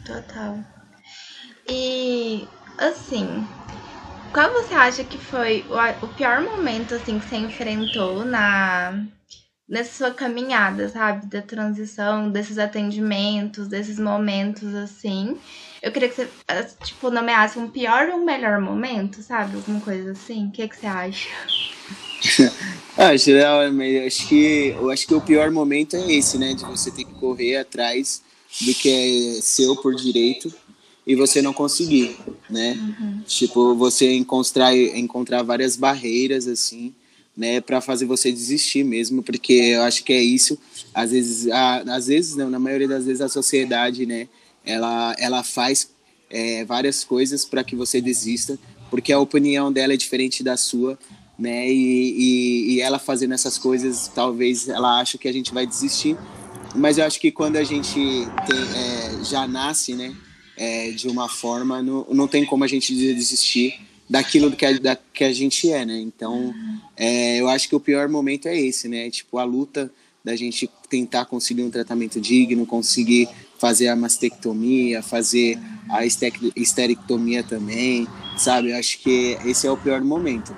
Total. 0.04 0.58
E 1.68 2.46
assim, 2.76 3.46
qual 4.32 4.52
você 4.52 4.74
acha 4.74 5.04
que 5.04 5.16
foi 5.16 5.64
o, 5.68 6.04
o 6.06 6.08
pior 6.08 6.42
momento 6.42 6.94
assim 6.94 7.18
que 7.18 7.28
você 7.28 7.36
enfrentou 7.36 8.24
na 8.24 9.04
nessa 9.72 10.04
sua 10.04 10.10
caminhada, 10.10 10.86
sabe? 10.90 11.26
Da 11.28 11.40
transição, 11.40 12.30
desses 12.30 12.58
atendimentos, 12.58 13.68
desses 13.68 13.98
momentos 13.98 14.74
assim. 14.74 15.34
Eu 15.82 15.90
queria 15.90 16.10
que 16.10 16.14
você, 16.14 16.28
ah, 16.46 16.62
tipo, 16.84 17.10
nomeasse 17.10 17.58
um 17.58 17.70
pior 17.70 18.10
ou 18.10 18.18
um 18.18 18.24
melhor 18.24 18.60
momento, 18.60 19.22
sabe? 19.22 19.56
Alguma 19.56 19.80
coisa 19.80 20.12
assim. 20.12 20.48
O 20.48 20.50
que, 20.50 20.60
é 20.60 20.68
que 20.68 20.76
você 20.76 20.86
acha? 20.86 21.30
acho, 22.98 23.30
né? 23.30 24.06
acho 24.06 24.28
que 24.28 24.76
eu 24.78 24.90
acho 24.90 25.06
que 25.06 25.14
o 25.14 25.22
pior 25.22 25.50
momento 25.50 25.96
é 25.96 26.12
esse, 26.12 26.36
né? 26.36 26.52
De 26.52 26.66
você 26.66 26.90
ter 26.90 27.04
que 27.04 27.14
correr 27.14 27.56
atrás 27.56 28.20
do 28.60 28.74
que 28.74 28.90
é 28.90 29.40
seu 29.40 29.74
por 29.74 29.94
direito 29.94 30.52
e 31.06 31.16
você 31.16 31.40
não 31.40 31.54
conseguir, 31.54 32.18
né? 32.50 32.74
Uhum. 32.74 33.22
Tipo, 33.26 33.74
você 33.74 34.12
encontrar, 34.12 34.76
encontrar 34.76 35.42
várias 35.42 35.76
barreiras, 35.76 36.46
assim, 36.46 36.94
né, 37.36 37.60
para 37.60 37.80
fazer 37.80 38.04
você 38.04 38.30
desistir 38.30 38.84
mesmo, 38.84 39.22
porque 39.22 39.52
eu 39.52 39.82
acho 39.82 40.04
que 40.04 40.12
é 40.12 40.22
isso. 40.22 40.58
Às 40.94 41.10
vezes, 41.10 41.48
a, 41.50 41.78
às 41.94 42.06
vezes 42.06 42.36
não, 42.36 42.50
na 42.50 42.58
maioria 42.58 42.88
das 42.88 43.06
vezes 43.06 43.20
a 43.20 43.28
sociedade, 43.28 44.04
né, 44.04 44.28
ela, 44.64 45.14
ela 45.18 45.42
faz 45.42 45.90
é, 46.30 46.64
várias 46.64 47.04
coisas 47.04 47.44
para 47.44 47.64
que 47.64 47.74
você 47.74 48.00
desista, 48.00 48.58
porque 48.90 49.12
a 49.12 49.18
opinião 49.18 49.72
dela 49.72 49.94
é 49.94 49.96
diferente 49.96 50.42
da 50.42 50.56
sua, 50.56 50.98
né, 51.38 51.68
e, 51.70 51.74
e, 51.74 52.74
e 52.74 52.80
ela 52.80 52.98
fazendo 52.98 53.32
essas 53.32 53.56
coisas, 53.56 54.08
talvez 54.14 54.68
ela 54.68 55.00
ache 55.00 55.16
que 55.16 55.28
a 55.28 55.32
gente 55.32 55.52
vai 55.54 55.66
desistir, 55.66 56.16
mas 56.74 56.98
eu 56.98 57.04
acho 57.04 57.18
que 57.18 57.30
quando 57.30 57.56
a 57.56 57.64
gente 57.64 57.94
tem, 57.94 58.60
é, 58.76 59.24
já 59.24 59.48
nasce, 59.48 59.94
né, 59.94 60.14
é, 60.56 60.90
de 60.90 61.08
uma 61.08 61.28
forma, 61.28 61.82
não, 61.82 62.06
não 62.10 62.28
tem 62.28 62.44
como 62.44 62.62
a 62.62 62.68
gente 62.68 62.94
desistir 62.94 63.80
daquilo 64.12 64.52
que 64.52 64.66
a, 64.66 64.78
da, 64.78 64.94
que 64.94 65.24
a 65.24 65.32
gente 65.32 65.72
é, 65.72 65.86
né? 65.86 65.98
Então, 65.98 66.54
é, 66.94 67.40
eu 67.40 67.48
acho 67.48 67.66
que 67.66 67.74
o 67.74 67.80
pior 67.80 68.10
momento 68.10 68.46
é 68.46 68.54
esse, 68.54 68.86
né? 68.86 69.08
Tipo, 69.08 69.38
a 69.38 69.44
luta 69.44 69.90
da 70.22 70.36
gente 70.36 70.68
tentar 70.90 71.24
conseguir 71.24 71.62
um 71.62 71.70
tratamento 71.70 72.20
digno, 72.20 72.66
conseguir 72.66 73.26
fazer 73.58 73.88
a 73.88 73.96
mastectomia, 73.96 75.02
fazer 75.02 75.58
a 75.88 76.04
esterectomia 76.04 77.42
também, 77.42 78.06
sabe? 78.36 78.72
Eu 78.72 78.76
acho 78.76 78.98
que 78.98 79.38
esse 79.46 79.66
é 79.66 79.70
o 79.70 79.78
pior 79.78 80.02
momento. 80.02 80.54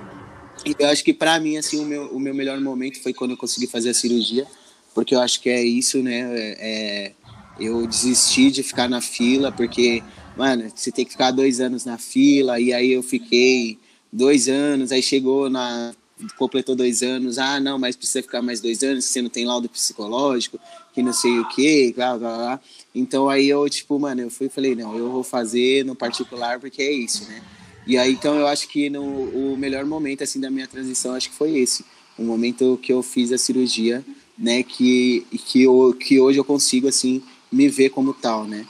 E 0.67 0.75
eu 0.77 0.89
acho 0.89 1.05
que 1.05 1.15
para 1.15 1.39
mim 1.39 1.57
assim 1.57 1.79
o 1.79 1.85
meu, 1.85 2.07
o 2.09 2.19
meu 2.19 2.35
melhor 2.35 2.61
momento 2.61 3.01
foi 3.01 3.15
quando 3.15 3.33
eu 3.33 3.37
consegui 3.37 3.69
fazer 3.69 3.91
a 3.91 3.95
cirurgia, 3.95 4.45
porque 4.93 5.15
eu 5.15 5.21
acho 5.21 5.41
que 5.41 5.49
é 5.49 5.63
isso, 5.63 6.03
né? 6.03 6.29
É, 6.33 6.57
é 6.61 7.13
eu 7.61 7.87
desisti 7.87 8.51
de 8.51 8.65
ficar 8.65 8.89
na 8.89 9.01
fila 9.01 9.53
porque, 9.53 10.03
mano, 10.37 10.71
você 10.75 10.91
tem 10.91 11.05
que 11.05 11.13
ficar 11.13 11.31
dois 11.31 11.61
anos 11.61 11.85
na 11.85 11.99
fila 11.99 12.61
e 12.61 12.73
aí 12.73 12.93
eu 12.93 13.03
fiquei 13.03 13.79
dois 14.13 14.49
anos, 14.49 14.93
aí 14.93 15.03
chegou 15.03 15.49
na 15.51 15.95
completou 16.39 16.77
dois 16.77 17.03
anos, 17.03 17.39
ah, 17.39 17.59
não, 17.59 17.79
mas 17.79 17.97
precisa 17.97 18.23
ficar 18.23 18.41
mais 18.41 18.61
dois 18.61 18.83
anos, 18.83 19.05
você 19.05 19.21
não 19.21 19.29
tem 19.29 19.45
laudo 19.45 19.69
psicológico, 19.69 20.61
que 20.93 21.03
não 21.03 21.13
sei 21.13 21.39
o 21.41 21.49
que, 21.49 21.93
blá, 21.93 22.17
blá, 22.17 22.37
blá. 22.37 22.61
Então 22.95 23.29
aí 23.29 23.49
eu, 23.49 23.69
tipo, 23.69 23.99
mano, 23.99 24.23
eu 24.23 24.31
fui 24.31 24.47
e 24.47 24.51
falei, 24.51 24.75
não, 24.75 24.97
eu 24.97 25.11
vou 25.11 25.25
fazer 25.25 25.85
no 25.85 25.95
particular 25.95 26.61
porque 26.61 26.83
é 26.83 26.93
isso, 26.93 27.25
né? 27.29 27.43
E 27.87 27.99
aí, 27.99 28.13
então, 28.13 28.35
eu 28.37 28.47
acho 28.47 28.67
que 28.69 28.89
no, 28.89 29.03
o 29.03 29.57
melhor 29.59 29.85
momento, 29.85 30.25
assim, 30.25 30.41
da 30.41 30.51
minha 30.51 30.67
transição, 30.67 31.15
acho 31.15 31.29
que 31.29 31.37
foi 31.37 31.59
esse. 31.59 31.85
O 32.19 32.23
momento 32.23 32.79
que 32.83 32.93
eu 32.93 33.03
fiz 33.03 33.31
a 33.31 33.37
cirurgia, 33.37 34.03
né, 34.39 34.63
que, 34.63 35.27
que, 35.31 35.63
eu, 35.63 35.95
que 35.99 36.19
hoje 36.19 36.39
eu 36.39 36.45
consigo, 36.45 36.89
assim, 36.89 37.23
me 37.53 37.69
ver 37.69 37.91
como 37.91 38.15
tal, 38.15 38.45
né? 38.45 38.67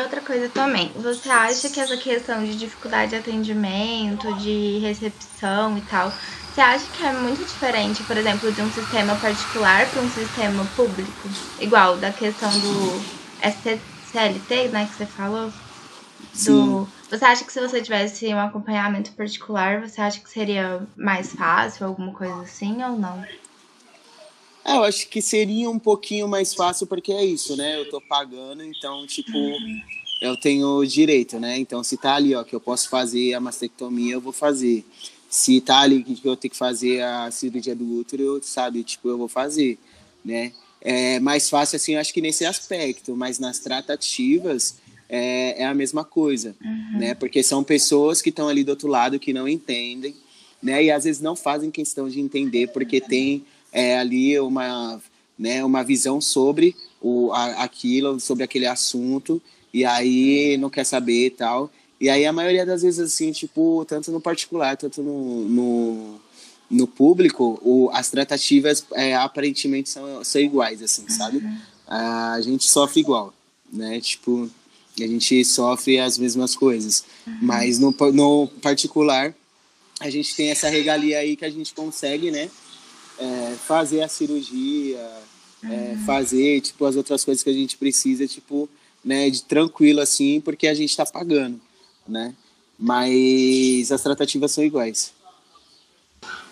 E 0.00 0.02
outra 0.02 0.22
coisa 0.22 0.48
também, 0.48 0.90
você 0.94 1.28
acha 1.28 1.68
que 1.68 1.78
essa 1.78 1.94
questão 1.94 2.42
de 2.42 2.56
dificuldade 2.56 3.10
de 3.10 3.16
atendimento, 3.16 4.32
de 4.34 4.78
recepção 4.78 5.76
e 5.76 5.82
tal, 5.82 6.10
você 6.10 6.60
acha 6.62 6.90
que 6.90 7.04
é 7.04 7.12
muito 7.12 7.44
diferente, 7.44 8.02
por 8.04 8.16
exemplo, 8.16 8.50
de 8.50 8.62
um 8.62 8.72
sistema 8.72 9.14
particular 9.16 9.90
para 9.90 10.00
um 10.00 10.08
sistema 10.08 10.64
público? 10.74 11.28
Igual 11.60 11.98
da 11.98 12.10
questão 12.10 12.50
do 12.50 13.10
SCLT, 13.42 14.68
né, 14.68 14.86
que 14.86 14.94
você 14.94 15.04
falou? 15.04 15.52
Do... 16.46 16.88
Você 17.10 17.24
acha 17.26 17.44
que 17.44 17.52
se 17.52 17.60
você 17.60 17.82
tivesse 17.82 18.26
um 18.32 18.40
acompanhamento 18.40 19.12
particular, 19.12 19.82
você 19.82 20.00
acha 20.00 20.18
que 20.18 20.30
seria 20.30 20.88
mais 20.96 21.34
fácil, 21.34 21.86
alguma 21.86 22.14
coisa 22.14 22.40
assim, 22.40 22.82
ou 22.82 22.98
não? 22.98 23.22
É, 24.64 24.76
eu 24.76 24.84
acho 24.84 25.08
que 25.08 25.22
seria 25.22 25.70
um 25.70 25.78
pouquinho 25.78 26.28
mais 26.28 26.54
fácil, 26.54 26.86
porque 26.86 27.12
é 27.12 27.24
isso, 27.24 27.56
né? 27.56 27.80
Eu 27.80 27.88
tô 27.88 28.00
pagando, 28.00 28.62
então, 28.62 29.06
tipo, 29.06 29.32
eu 30.20 30.36
tenho 30.36 30.84
direito, 30.84 31.40
né? 31.40 31.58
Então, 31.58 31.82
se 31.82 31.96
tá 31.96 32.14
ali, 32.14 32.34
ó, 32.34 32.44
que 32.44 32.54
eu 32.54 32.60
posso 32.60 32.88
fazer 32.88 33.32
a 33.34 33.40
mastectomia, 33.40 34.14
eu 34.14 34.20
vou 34.20 34.32
fazer. 34.32 34.84
Se 35.28 35.60
tá 35.60 35.80
ali 35.80 36.02
que 36.02 36.26
eu 36.26 36.36
tenho 36.36 36.50
que 36.50 36.56
fazer 36.56 37.02
a 37.02 37.30
cirurgia 37.30 37.74
do 37.74 37.98
útero, 37.98 38.22
eu, 38.22 38.42
sabe, 38.42 38.82
tipo, 38.84 39.08
eu 39.08 39.16
vou 39.16 39.28
fazer, 39.28 39.78
né? 40.24 40.52
É 40.80 41.20
mais 41.20 41.48
fácil, 41.48 41.76
assim, 41.76 41.94
eu 41.94 42.00
acho 42.00 42.12
que 42.12 42.20
nesse 42.20 42.44
aspecto, 42.44 43.14
mas 43.14 43.38
nas 43.38 43.58
tratativas 43.58 44.76
é, 45.08 45.62
é 45.62 45.66
a 45.66 45.74
mesma 45.74 46.04
coisa, 46.04 46.54
uhum. 46.62 46.98
né? 46.98 47.14
Porque 47.14 47.42
são 47.42 47.64
pessoas 47.64 48.22
que 48.22 48.30
estão 48.30 48.48
ali 48.48 48.62
do 48.62 48.70
outro 48.70 48.88
lado 48.88 49.18
que 49.18 49.32
não 49.32 49.48
entendem, 49.48 50.14
né? 50.62 50.84
E 50.84 50.90
às 50.90 51.04
vezes 51.04 51.20
não 51.20 51.34
fazem 51.34 51.70
questão 51.70 52.08
de 52.08 52.20
entender, 52.20 52.68
porque 52.68 53.00
tem 53.00 53.44
é, 53.72 53.98
ali 53.98 54.38
uma, 54.40 55.00
né, 55.38 55.64
uma 55.64 55.82
visão 55.82 56.20
sobre 56.20 56.76
o, 57.00 57.32
a, 57.32 57.64
aquilo, 57.64 58.18
sobre 58.20 58.44
aquele 58.44 58.66
assunto, 58.66 59.40
e 59.72 59.84
aí 59.84 60.56
não 60.58 60.70
quer 60.70 60.84
saber 60.84 61.26
e 61.26 61.30
tal. 61.30 61.70
E 62.00 62.08
aí 62.08 62.24
a 62.24 62.32
maioria 62.32 62.64
das 62.64 62.82
vezes, 62.82 63.00
assim, 63.00 63.30
tipo, 63.30 63.84
tanto 63.86 64.10
no 64.10 64.20
particular, 64.20 64.76
tanto 64.76 65.02
no, 65.02 65.48
no, 65.48 66.20
no 66.70 66.86
público, 66.86 67.60
o, 67.62 67.90
as 67.92 68.10
tratativas 68.10 68.84
é, 68.92 69.14
aparentemente 69.14 69.90
são, 69.90 70.24
são 70.24 70.40
iguais, 70.40 70.82
assim, 70.82 71.08
sabe? 71.08 71.38
Uhum. 71.38 71.58
A 71.86 72.40
gente 72.40 72.64
sofre 72.64 73.00
igual, 73.00 73.34
né? 73.70 74.00
Tipo, 74.00 74.50
a 74.98 75.06
gente 75.06 75.44
sofre 75.44 75.98
as 75.98 76.16
mesmas 76.16 76.54
coisas. 76.54 77.04
Uhum. 77.26 77.38
Mas 77.42 77.78
no, 77.78 77.94
no 78.12 78.48
particular, 78.62 79.34
a 80.00 80.08
gente 80.08 80.34
tem 80.34 80.50
essa 80.50 80.68
regalia 80.68 81.18
aí 81.18 81.36
que 81.36 81.44
a 81.44 81.50
gente 81.50 81.74
consegue, 81.74 82.30
né? 82.30 82.50
É, 83.20 83.54
fazer 83.66 84.02
a 84.02 84.08
cirurgia, 84.08 84.98
é, 84.98 85.66
uhum. 85.66 85.72
é, 85.72 85.96
fazer 86.06 86.60
tipo 86.62 86.84
as 86.84 86.96
outras 86.96 87.24
coisas 87.24 87.42
que 87.44 87.50
a 87.50 87.54
gente 87.54 87.76
precisa, 87.76 88.26
tipo, 88.26 88.68
né, 89.04 89.28
de 89.30 89.42
tranquilo 89.42 90.00
assim, 90.00 90.40
porque 90.40 90.66
a 90.66 90.74
gente 90.74 90.90
está 90.90 91.04
pagando, 91.04 91.60
né? 92.08 92.34
Mas 92.78 93.92
as 93.92 94.02
tratativas 94.02 94.52
são 94.52 94.64
iguais. 94.64 95.12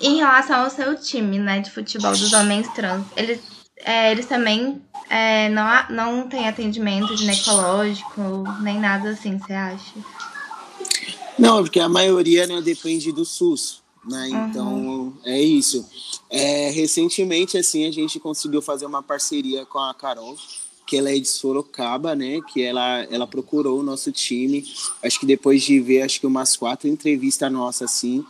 Em 0.01 0.17
relação 0.17 0.63
ao 0.65 0.71
seu 0.71 0.95
time, 0.95 1.39
né, 1.39 1.61
de 1.61 1.71
futebol 1.71 2.13
dos 2.13 2.33
homens 2.33 2.69
trans, 2.75 3.05
eles, 3.17 3.41
é, 3.79 4.13
eles 4.13 4.27
também 4.27 4.81
é, 5.09 5.49
não, 5.49 5.65
não 5.91 6.29
têm 6.29 6.47
atendimento 6.47 7.17
ginecológico, 7.17 8.45
nem 8.61 8.79
nada 8.79 9.11
assim, 9.11 9.39
você 9.39 9.55
acha? 9.55 9.95
Não, 11.39 11.63
porque 11.63 11.81
a 11.81 11.89
maioria 11.89 12.47
né, 12.47 12.61
depende 12.61 13.13
do 13.13 13.25
SUS. 13.25 13.83
Né? 14.09 14.29
Uhum. 14.29 14.49
Então 14.49 15.13
é 15.25 15.41
isso. 15.41 15.87
É, 16.31 16.71
recentemente 16.71 17.59
assim 17.59 17.87
a 17.87 17.91
gente 17.91 18.19
conseguiu 18.19 18.63
fazer 18.63 18.87
uma 18.87 19.03
parceria 19.03 19.67
com 19.67 19.79
a 19.79 19.93
Carol, 19.93 20.37
que 20.87 20.97
ela 20.97 21.11
é 21.11 21.19
de 21.19 21.29
Sorocaba, 21.29 22.15
né? 22.15 22.41
Que 22.53 22.63
ela 22.63 23.07
ela 23.11 23.27
procurou 23.27 23.81
o 23.81 23.83
nosso 23.83 24.11
time. 24.11 24.65
Acho 25.03 25.21
que 25.21 25.27
depois 25.27 25.63
de 25.63 25.79
ver 25.79 26.03
acho 26.03 26.21
que 26.21 26.27
umas 26.27 26.57
quatro 26.57 26.89
entrevistas 26.89 27.53
nossas 27.53 27.91
assim, 27.91 28.25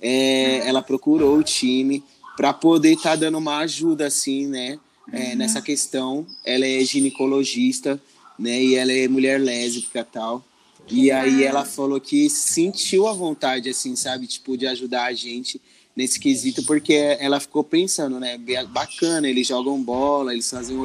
é, 0.00 0.66
ela 0.68 0.82
procurou 0.82 1.38
o 1.38 1.42
time 1.42 2.02
para 2.36 2.52
poder 2.52 2.92
estar 2.92 3.10
tá 3.10 3.16
dando 3.16 3.38
uma 3.38 3.58
ajuda 3.58 4.06
assim, 4.06 4.46
né? 4.46 4.78
É, 5.12 5.30
uhum. 5.30 5.36
Nessa 5.36 5.60
questão, 5.62 6.26
ela 6.44 6.66
é 6.66 6.84
ginecologista, 6.84 8.00
né? 8.38 8.62
E 8.62 8.74
ela 8.74 8.92
é 8.92 9.06
mulher 9.06 9.40
lésbica 9.40 10.04
tal. 10.04 10.44
E 10.90 11.10
aí 11.10 11.44
ela 11.44 11.64
falou 11.64 12.00
que 12.00 12.28
sentiu 12.28 13.06
a 13.06 13.12
vontade, 13.12 13.68
assim, 13.68 13.94
sabe, 13.94 14.26
tipo, 14.26 14.56
de 14.56 14.66
ajudar 14.66 15.04
a 15.04 15.12
gente 15.12 15.60
nesse 15.96 16.18
quesito, 16.18 16.64
porque 16.64 16.94
ela 17.20 17.38
ficou 17.38 17.62
pensando, 17.62 18.18
né, 18.18 18.38
bacana, 18.68 19.28
eles 19.28 19.46
jogam 19.46 19.80
bola, 19.82 20.32
eles 20.32 20.48
fazem 20.48 20.76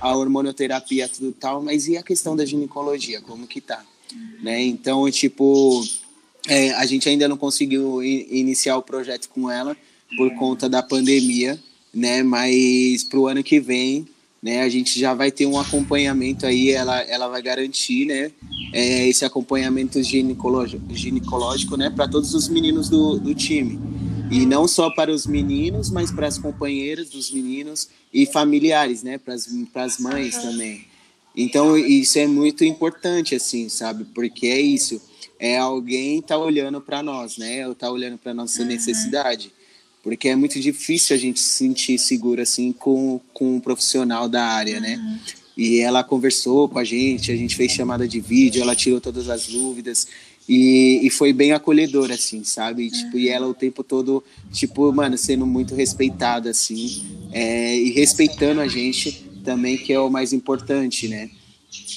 a 0.00 0.16
hormonioterapia, 0.16 1.08
tudo 1.08 1.32
tal, 1.32 1.62
mas 1.62 1.88
e 1.88 1.96
a 1.96 2.02
questão 2.02 2.36
da 2.36 2.44
ginecologia, 2.44 3.20
como 3.20 3.46
que 3.46 3.60
tá? 3.60 3.84
Né? 4.42 4.62
Então, 4.62 5.10
tipo, 5.10 5.84
é, 6.48 6.72
a 6.72 6.86
gente 6.86 7.08
ainda 7.08 7.28
não 7.28 7.36
conseguiu 7.36 8.02
iniciar 8.02 8.76
o 8.76 8.82
projeto 8.82 9.28
com 9.28 9.50
ela 9.50 9.76
por 10.16 10.34
conta 10.36 10.68
da 10.68 10.82
pandemia, 10.82 11.60
né, 11.92 12.22
mas 12.22 13.04
pro 13.04 13.26
ano 13.26 13.42
que 13.42 13.60
vem 13.60 14.08
né? 14.42 14.62
A 14.62 14.68
gente 14.68 14.98
já 14.98 15.12
vai 15.12 15.30
ter 15.30 15.46
um 15.46 15.58
acompanhamento 15.58 16.46
aí, 16.46 16.70
ela, 16.70 17.00
ela 17.02 17.28
vai 17.28 17.42
garantir, 17.42 18.06
né? 18.06 18.30
É, 18.72 19.06
esse 19.08 19.24
acompanhamento 19.24 20.02
ginecológico, 20.02 20.82
ginecológico 20.94 21.76
né? 21.76 21.90
Para 21.90 22.08
todos 22.08 22.34
os 22.34 22.48
meninos 22.48 22.88
do, 22.88 23.18
do 23.18 23.34
time. 23.34 23.78
E 24.30 24.46
não 24.46 24.66
só 24.66 24.90
para 24.90 25.10
os 25.10 25.26
meninos, 25.26 25.90
mas 25.90 26.10
para 26.10 26.26
as 26.26 26.38
companheiras 26.38 27.10
dos 27.10 27.30
meninos 27.30 27.88
e 28.12 28.26
familiares, 28.26 29.02
né? 29.02 29.18
Para 29.18 29.34
as 29.84 29.98
mães 29.98 30.36
também. 30.38 30.86
Então, 31.36 31.76
isso 31.76 32.18
é 32.18 32.26
muito 32.26 32.64
importante, 32.64 33.34
assim, 33.34 33.68
sabe? 33.68 34.04
Porque 34.14 34.46
é 34.46 34.60
isso. 34.60 35.00
É 35.38 35.58
alguém 35.58 36.20
tá 36.20 36.36
olhando 36.36 36.80
para 36.80 37.02
nós, 37.02 37.38
né? 37.38 37.72
Tá 37.74 37.90
olhando 37.90 38.18
para 38.18 38.32
nossa 38.32 38.64
necessidade 38.64 39.52
porque 40.02 40.28
é 40.28 40.36
muito 40.36 40.58
difícil 40.60 41.14
a 41.14 41.18
gente 41.18 41.40
se 41.40 41.58
sentir 41.58 41.98
seguro 41.98 42.40
assim 42.40 42.72
com, 42.72 43.20
com 43.32 43.56
um 43.56 43.60
profissional 43.60 44.28
da 44.28 44.44
área, 44.44 44.80
né? 44.80 44.96
uhum. 44.96 45.04
né? 45.04 45.20
E 45.56 45.80
ela 45.80 46.02
conversou 46.02 46.68
com 46.68 46.78
a 46.78 46.84
gente, 46.84 47.30
a 47.30 47.36
gente 47.36 47.54
fez 47.54 47.72
chamada 47.72 48.08
de 48.08 48.18
vídeo, 48.18 48.62
ela 48.62 48.74
tirou 48.74 49.00
todas 49.00 49.28
as 49.28 49.46
dúvidas 49.46 50.06
e, 50.48 51.00
e 51.02 51.10
foi 51.10 51.32
bem 51.32 51.52
acolhedora, 51.52 52.14
assim, 52.14 52.42
sabe? 52.44 52.86
E, 52.86 52.90
tipo, 52.90 53.18
e 53.18 53.28
ela 53.28 53.46
o 53.46 53.54
tempo 53.54 53.84
todo, 53.84 54.24
tipo, 54.50 54.92
mano, 54.92 55.18
sendo 55.18 55.46
muito 55.46 55.74
respeitada, 55.74 56.50
assim, 56.50 57.04
é, 57.30 57.76
e 57.76 57.90
respeitando 57.90 58.60
a 58.60 58.66
gente 58.66 59.12
também, 59.44 59.76
que 59.76 59.92
é 59.92 60.00
o 60.00 60.10
mais 60.10 60.32
importante, 60.32 61.08
né? 61.08 61.30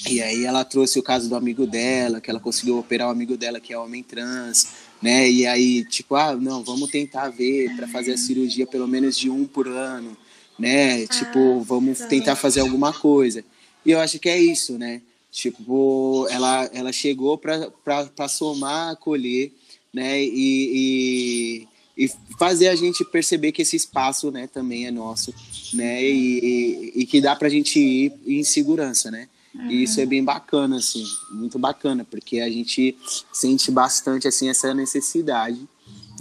E 0.08 0.22
aí 0.22 0.44
ela 0.44 0.64
trouxe 0.64 0.98
o 0.98 1.02
caso 1.02 1.28
do 1.28 1.34
amigo 1.34 1.66
dela, 1.66 2.20
que 2.20 2.30
ela 2.30 2.38
conseguiu 2.38 2.78
operar 2.78 3.08
o 3.08 3.10
amigo 3.10 3.36
dela, 3.36 3.58
que 3.58 3.72
é 3.72 3.78
homem 3.78 4.02
trans, 4.02 4.68
né? 5.04 5.30
E 5.30 5.46
aí, 5.46 5.84
tipo, 5.84 6.14
ah, 6.14 6.34
não, 6.34 6.64
vamos 6.64 6.90
tentar 6.90 7.28
ver 7.28 7.76
para 7.76 7.86
fazer 7.86 8.14
a 8.14 8.16
cirurgia 8.16 8.66
pelo 8.66 8.88
menos 8.88 9.18
de 9.18 9.28
um 9.28 9.44
por 9.44 9.68
ano, 9.68 10.16
né? 10.58 11.06
Tipo, 11.06 11.60
ah, 11.60 11.62
vamos 11.62 11.98
tentar 11.98 12.36
fazer 12.36 12.60
alguma 12.60 12.90
coisa. 12.90 13.44
E 13.84 13.90
eu 13.90 14.00
acho 14.00 14.18
que 14.18 14.30
é 14.30 14.40
isso, 14.40 14.78
né? 14.78 15.02
Tipo, 15.30 16.26
ela, 16.30 16.70
ela 16.72 16.90
chegou 16.90 17.36
para 17.36 18.28
somar, 18.30 18.92
acolher, 18.92 19.52
né? 19.92 20.24
E, 20.24 21.66
e, 21.98 22.04
e, 22.06 22.10
fazer 22.38 22.68
a 22.68 22.74
gente 22.74 23.04
perceber 23.04 23.52
que 23.52 23.60
esse 23.60 23.76
espaço, 23.76 24.30
né, 24.30 24.46
também 24.46 24.86
é 24.86 24.90
nosso, 24.90 25.34
né? 25.74 26.02
E, 26.02 26.92
e, 26.96 27.02
e 27.02 27.06
que 27.06 27.20
dá 27.20 27.36
para 27.36 27.48
a 27.48 27.50
gente 27.50 27.78
ir 27.78 28.12
em 28.26 28.42
segurança, 28.42 29.10
né? 29.10 29.28
Uhum. 29.54 29.70
E 29.70 29.84
isso 29.84 30.00
é 30.00 30.06
bem 30.06 30.24
bacana, 30.24 30.76
assim, 30.78 31.04
muito 31.30 31.58
bacana, 31.58 32.04
porque 32.04 32.40
a 32.40 32.50
gente 32.50 32.96
sente 33.32 33.70
bastante, 33.70 34.26
assim, 34.26 34.48
essa 34.48 34.74
necessidade, 34.74 35.68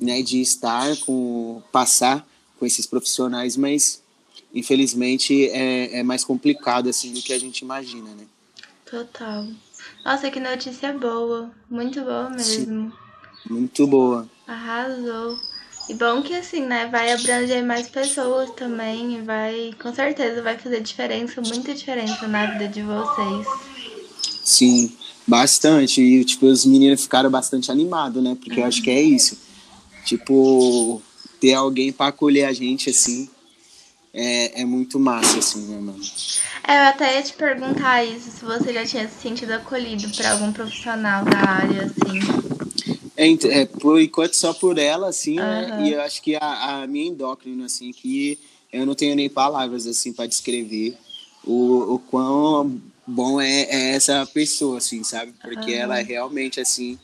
né, 0.01 0.21
de 0.21 0.41
estar 0.41 0.95
com, 0.97 1.61
passar 1.71 2.27
com 2.59 2.65
esses 2.65 2.85
profissionais, 2.85 3.57
mas 3.57 4.03
infelizmente, 4.53 5.49
é, 5.49 5.99
é 5.99 6.03
mais 6.03 6.23
complicado, 6.23 6.87
assim, 6.87 7.11
do 7.11 7.21
que 7.21 7.33
a 7.33 7.39
gente 7.39 7.61
imagina, 7.61 8.09
né? 8.11 8.25
Total. 8.85 9.47
Nossa, 10.05 10.29
que 10.29 10.39
notícia 10.39 10.93
boa. 10.93 11.51
Muito 11.69 12.01
boa 12.01 12.29
mesmo. 12.29 12.91
Sim. 12.91 12.93
Muito 13.49 13.87
boa. 13.87 14.29
Arrasou. 14.47 15.39
E 15.89 15.93
bom 15.93 16.21
que 16.21 16.33
assim, 16.33 16.61
né, 16.61 16.87
vai 16.87 17.11
abranger 17.11 17.63
mais 17.63 17.89
pessoas 17.89 18.49
também 18.51 19.17
e 19.17 19.21
vai, 19.21 19.71
com 19.81 19.93
certeza, 19.93 20.41
vai 20.41 20.57
fazer 20.57 20.81
diferença, 20.81 21.41
muita 21.41 21.73
diferença 21.73 22.27
na 22.27 22.45
vida 22.45 22.67
de 22.67 22.81
vocês. 22.81 23.47
Sim, 24.43 24.91
bastante. 25.27 26.01
E, 26.01 26.23
tipo, 26.23 26.45
os 26.45 26.65
meninos 26.65 27.03
ficaram 27.03 27.29
bastante 27.29 27.71
animados, 27.71 28.23
né? 28.23 28.35
Porque 28.39 28.55
uhum. 28.55 28.59
eu 28.59 28.65
acho 28.65 28.81
que 28.81 28.89
é 28.89 29.01
isso. 29.01 29.37
Tipo, 30.05 31.01
ter 31.39 31.53
alguém 31.53 31.91
para 31.91 32.07
acolher 32.07 32.45
a 32.45 32.53
gente, 32.53 32.89
assim, 32.89 33.29
é, 34.13 34.61
é 34.61 34.65
muito 34.65 34.99
massa, 34.99 35.39
assim, 35.39 35.65
né, 35.67 35.79
mano? 35.79 36.01
É, 36.65 36.79
eu 36.79 36.83
até 36.83 37.15
ia 37.17 37.23
te 37.23 37.33
perguntar 37.33 38.05
isso, 38.05 38.31
se 38.31 38.45
você 38.45 38.73
já 38.73 38.85
tinha 38.85 39.07
se 39.07 39.21
sentido 39.21 39.51
acolhido 39.51 40.09
por 40.09 40.25
algum 40.25 40.53
profissional 40.53 41.25
da 41.25 41.39
área, 41.39 41.85
assim. 41.85 42.52
É, 43.15 43.32
é 43.32 43.65
por 43.65 44.01
enquanto 44.01 44.34
só 44.34 44.53
por 44.53 44.77
ela, 44.77 45.10
assim, 45.10 45.39
uhum. 45.39 45.46
né? 45.46 45.84
E 45.86 45.93
eu 45.93 46.01
acho 46.01 46.22
que 46.22 46.36
a, 46.36 46.82
a 46.82 46.88
minha 46.88 47.08
endócrina, 47.08 47.65
assim, 47.65 47.91
que 47.91 48.39
eu 48.72 48.86
não 48.86 48.96
tenho 48.96 49.15
nem 49.15 49.29
palavras, 49.29 49.86
assim, 49.86 50.12
para 50.12 50.25
descrever 50.25 50.98
o, 51.46 51.96
o 51.96 52.00
quão 52.00 52.82
bom 53.05 53.39
é, 53.39 53.63
é 53.63 53.96
essa 53.96 54.25
pessoa, 54.25 54.77
assim, 54.77 55.03
sabe? 55.03 55.34
Porque 55.41 55.74
uhum. 55.74 55.79
ela 55.79 56.00
é 56.00 56.03
realmente, 56.03 56.60
assim, 56.60 56.98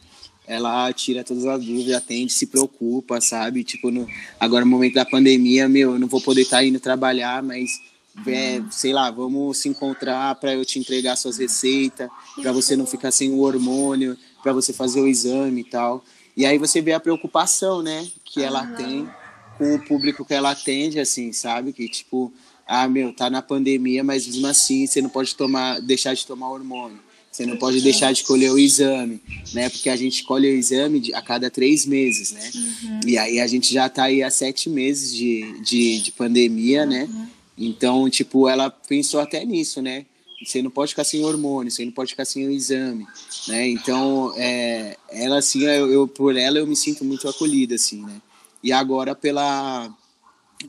ela 0.47 0.91
tira 0.93 1.23
todas 1.23 1.45
as 1.45 1.63
dúvidas, 1.63 1.95
atende, 1.95 2.33
se 2.33 2.47
preocupa, 2.47 3.21
sabe? 3.21 3.63
Tipo, 3.63 3.91
no, 3.91 4.07
agora 4.39 4.65
no 4.65 4.71
momento 4.71 4.95
da 4.95 5.05
pandemia, 5.05 5.69
meu, 5.69 5.93
eu 5.93 5.99
não 5.99 6.07
vou 6.07 6.19
poder 6.19 6.41
estar 6.41 6.57
tá 6.57 6.63
indo 6.63 6.79
trabalhar, 6.79 7.43
mas 7.43 7.79
é, 8.25 8.61
sei 8.71 8.91
lá, 8.91 9.11
vamos 9.11 9.59
se 9.59 9.69
encontrar 9.69 10.33
para 10.35 10.53
eu 10.53 10.65
te 10.65 10.79
entregar 10.79 11.15
suas 11.15 11.37
receitas, 11.37 12.09
para 12.41 12.51
você 12.51 12.75
não 12.75 12.85
ficar 12.85 13.11
sem 13.11 13.29
o 13.31 13.41
hormônio, 13.41 14.17
para 14.41 14.53
você 14.53 14.73
fazer 14.73 15.01
o 15.01 15.07
exame 15.07 15.61
e 15.61 15.63
tal. 15.63 16.03
E 16.35 16.45
aí 16.45 16.57
você 16.57 16.81
vê 16.81 16.93
a 16.93 16.99
preocupação, 16.99 17.81
né, 17.81 18.07
que 18.23 18.41
ela 18.41 18.63
uhum. 18.63 18.75
tem 18.75 19.09
com 19.57 19.75
o 19.75 19.79
público 19.79 20.23
que 20.23 20.33
ela 20.33 20.51
atende, 20.51 20.99
assim, 20.99 21.33
sabe? 21.33 21.73
Que 21.73 21.89
tipo, 21.89 22.31
ah, 22.65 22.87
meu, 22.87 23.11
tá 23.13 23.29
na 23.29 23.41
pandemia, 23.41 24.03
mas 24.03 24.25
mesmo 24.25 24.47
assim 24.47 24.87
você 24.87 25.01
não 25.01 25.09
pode 25.09 25.35
tomar, 25.35 25.81
deixar 25.81 26.13
de 26.13 26.25
tomar 26.25 26.49
hormônio. 26.49 26.99
Você 27.31 27.45
não 27.45 27.57
pode 27.57 27.79
deixar 27.81 28.11
de 28.11 28.23
colher 28.23 28.51
o 28.51 28.57
exame, 28.57 29.21
né? 29.53 29.69
Porque 29.69 29.89
a 29.89 29.95
gente 29.95 30.23
colhe 30.23 30.47
o 30.47 30.57
exame 30.57 31.11
a 31.13 31.21
cada 31.21 31.49
três 31.49 31.85
meses, 31.85 32.31
né? 32.31 32.51
Uhum. 32.55 32.99
E 33.05 33.17
aí 33.17 33.39
a 33.39 33.47
gente 33.47 33.71
já 33.73 33.87
tá 33.87 34.05
aí 34.05 34.23
há 34.23 34.31
sete 34.31 34.69
meses 34.69 35.13
de, 35.13 35.61
de, 35.61 35.99
de 36.01 36.11
pandemia, 36.11 36.85
né? 36.85 37.03
uhum. 37.03 37.19
né? 37.19 37.29
Então, 37.57 38.09
tipo, 38.09 38.47
ela 38.47 38.69
pensou 38.69 39.19
até 39.19 39.43
nisso, 39.45 39.81
né? 39.81 40.05
Você 40.43 40.61
não 40.61 40.71
pode 40.71 40.91
ficar 40.91 41.03
sem 41.03 41.23
hormônio, 41.23 41.71
você 41.71 41.83
não 41.83 41.91
pode 41.91 42.11
ficar 42.11 42.25
sem 42.25 42.47
o 42.47 42.51
exame, 42.51 43.05
né? 43.47 43.67
Então, 43.67 44.33
é, 44.37 44.97
ela, 45.09 45.39
assim, 45.39 45.63
eu, 45.63 45.91
eu, 45.91 46.07
por 46.07 46.37
ela 46.37 46.57
eu 46.57 46.67
me 46.67 46.75
sinto 46.75 47.03
muito 47.03 47.27
acolhida, 47.27 47.75
assim, 47.75 48.05
né? 48.05 48.21
E 48.63 48.71
agora 48.71 49.13
pela, 49.13 49.93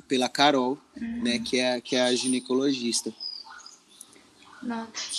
pela 0.09 0.29
Carol, 0.29 0.77
uhum. 1.00 1.23
né? 1.23 1.39
Que 1.39 1.59
é, 1.59 1.81
que 1.81 1.95
é 1.95 2.03
a 2.03 2.15
ginecologista. 2.15 3.12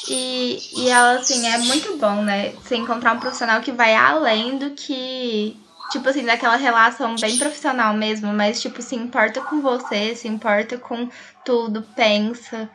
E, 0.07 0.59
e 0.75 0.89
ela, 0.89 1.19
assim, 1.19 1.47
é 1.47 1.57
muito 1.57 1.97
bom, 1.97 2.21
né? 2.21 2.51
Você 2.51 2.75
encontrar 2.75 3.13
um 3.13 3.19
profissional 3.19 3.61
que 3.61 3.71
vai 3.71 3.95
além 3.95 4.57
do 4.57 4.71
que 4.71 5.57
tipo 5.91 6.07
assim, 6.07 6.25
daquela 6.25 6.55
relação 6.55 7.15
bem 7.15 7.37
profissional 7.37 7.93
mesmo, 7.93 8.33
mas, 8.33 8.61
tipo, 8.61 8.81
se 8.81 8.95
importa 8.95 9.41
com 9.41 9.61
você, 9.61 10.15
se 10.15 10.27
importa 10.27 10.77
com 10.77 11.09
tudo, 11.43 11.81
pensa. 11.95 12.69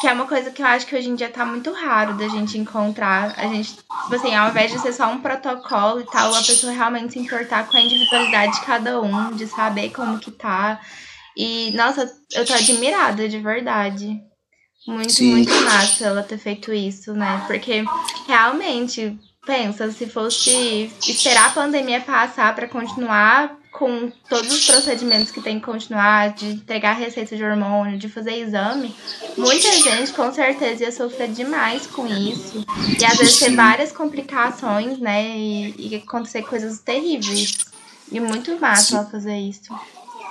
Que 0.00 0.06
é 0.06 0.12
uma 0.12 0.26
coisa 0.26 0.50
que 0.50 0.62
eu 0.62 0.66
acho 0.66 0.86
que 0.86 0.94
hoje 0.94 1.08
em 1.08 1.14
dia 1.14 1.28
tá 1.28 1.44
muito 1.44 1.72
raro 1.72 2.14
da 2.14 2.28
gente 2.28 2.58
encontrar. 2.58 3.34
A 3.36 3.46
gente, 3.48 3.74
tipo 3.74 4.14
assim, 4.14 4.34
ao 4.34 4.50
invés 4.50 4.70
de 4.70 4.78
ser 4.78 4.92
só 4.92 5.10
um 5.10 5.20
protocolo 5.20 6.00
e 6.00 6.06
tal, 6.06 6.34
a 6.34 6.42
pessoa 6.42 6.72
realmente 6.72 7.14
se 7.14 7.18
importar 7.18 7.66
com 7.66 7.76
a 7.76 7.80
individualidade 7.80 8.52
de 8.52 8.60
cada 8.64 9.00
um, 9.00 9.32
de 9.32 9.46
saber 9.46 9.90
como 9.90 10.18
que 10.18 10.30
tá. 10.30 10.80
E, 11.36 11.72
nossa, 11.72 12.10
eu 12.32 12.44
tô 12.44 12.52
admirada, 12.52 13.28
de 13.28 13.38
verdade. 13.38 14.20
Muito, 14.86 15.12
Sim. 15.12 15.32
muito 15.32 15.54
massa 15.62 16.06
ela 16.06 16.22
ter 16.22 16.38
feito 16.38 16.72
isso, 16.72 17.12
né? 17.12 17.44
Porque 17.46 17.84
realmente 18.26 19.18
pensa, 19.46 19.90
se 19.90 20.06
fosse 20.06 20.90
esperar 21.06 21.46
a 21.48 21.52
pandemia 21.52 22.00
passar 22.00 22.54
para 22.54 22.68
continuar 22.68 23.58
com 23.72 24.10
todos 24.28 24.52
os 24.52 24.66
procedimentos 24.66 25.30
que 25.30 25.40
tem 25.40 25.58
que 25.58 25.64
continuar, 25.64 26.34
de 26.34 26.46
entregar 26.46 26.94
receita 26.94 27.36
de 27.36 27.42
hormônio, 27.42 27.98
de 27.98 28.08
fazer 28.08 28.34
exame, 28.34 28.94
muita 29.38 29.72
gente 29.72 30.12
com 30.12 30.32
certeza 30.32 30.84
ia 30.84 30.92
sofrer 30.92 31.30
demais 31.30 31.86
com 31.86 32.06
isso. 32.06 32.64
E 33.00 33.04
às 33.04 33.16
vezes 33.16 33.38
ter 33.38 33.54
várias 33.54 33.92
complicações, 33.92 34.98
né? 34.98 35.36
E, 35.36 35.74
e 35.78 35.94
acontecer 35.96 36.42
coisas 36.42 36.80
terríveis. 36.80 37.58
E 38.10 38.18
muito 38.18 38.58
massa 38.58 38.96
ela 38.96 39.06
fazer 39.06 39.38
isso. 39.38 39.72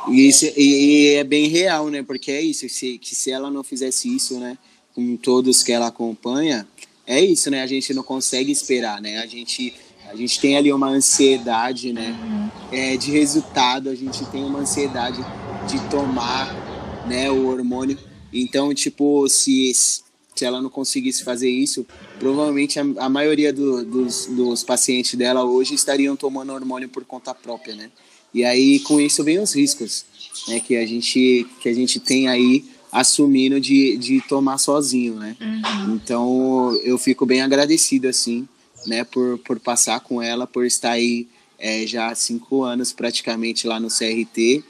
E, 0.09 0.27
isso, 0.27 0.45
e, 0.45 0.51
e, 0.57 1.13
é 1.15 1.23
bem 1.23 1.47
real, 1.47 1.89
né? 1.89 2.03
Porque 2.03 2.31
é 2.31 2.41
isso, 2.41 2.67
se, 2.69 2.97
que 2.97 3.15
se 3.15 3.31
ela 3.31 3.49
não 3.49 3.63
fizesse 3.63 4.13
isso, 4.13 4.37
né? 4.39 4.57
Com 4.93 5.15
todos 5.15 5.63
que 5.63 5.71
ela 5.71 5.87
acompanha, 5.87 6.67
é 7.09 7.19
isso, 7.19 7.49
né? 7.49 7.63
A 7.63 7.67
gente 7.67 7.91
não 7.91 8.03
consegue 8.03 8.51
esperar, 8.51 9.01
né? 9.01 9.17
A 9.17 9.25
gente, 9.25 9.73
a 10.07 10.15
gente 10.15 10.39
tem 10.39 10.55
ali 10.55 10.71
uma 10.71 10.89
ansiedade, 10.89 11.91
né? 11.91 12.15
Uhum. 12.21 12.49
É, 12.71 12.95
de 12.97 13.09
resultado, 13.09 13.89
a 13.89 13.95
gente 13.95 14.23
tem 14.27 14.43
uma 14.43 14.59
ansiedade 14.59 15.17
de 15.67 15.89
tomar, 15.89 16.53
né? 17.07 17.31
O 17.31 17.47
hormônio. 17.47 17.97
Então, 18.31 18.71
tipo, 18.75 19.27
se, 19.27 19.73
se 19.73 20.45
ela 20.45 20.61
não 20.61 20.69
conseguisse 20.69 21.23
fazer 21.23 21.49
isso, 21.49 21.83
provavelmente 22.19 22.79
a, 22.79 22.83
a 22.99 23.09
maioria 23.09 23.51
do, 23.51 23.83
dos, 23.83 24.27
dos 24.27 24.63
pacientes 24.63 25.15
dela 25.15 25.43
hoje 25.43 25.73
estariam 25.73 26.15
tomando 26.15 26.53
hormônio 26.53 26.89
por 26.89 27.03
conta 27.05 27.33
própria, 27.33 27.73
né? 27.73 27.89
E 28.31 28.45
aí, 28.45 28.79
com 28.81 29.01
isso, 29.01 29.23
vem 29.23 29.39
os 29.39 29.55
riscos, 29.55 30.05
né? 30.47 30.59
Que 30.59 30.75
a 30.75 30.85
gente, 30.85 31.47
que 31.59 31.69
a 31.69 31.73
gente 31.73 31.99
tem 31.99 32.27
aí 32.27 32.63
assumindo 32.91 33.59
de, 33.59 33.97
de 33.97 34.21
tomar 34.21 34.57
sozinho, 34.57 35.15
né? 35.15 35.35
Uhum. 35.39 35.95
Então 35.95 36.79
eu 36.83 36.97
fico 36.97 37.25
bem 37.25 37.41
agradecido 37.41 38.07
assim, 38.07 38.47
né, 38.85 39.03
por, 39.03 39.37
por 39.39 39.59
passar 39.59 39.99
com 39.99 40.21
ela, 40.21 40.47
por 40.47 40.65
estar 40.65 40.91
aí 40.91 41.27
é, 41.57 41.85
já 41.85 42.07
há 42.07 42.15
cinco 42.15 42.63
anos 42.63 42.93
praticamente 42.93 43.67
lá 43.67 43.79
no 43.79 43.89
CRT 43.89 44.63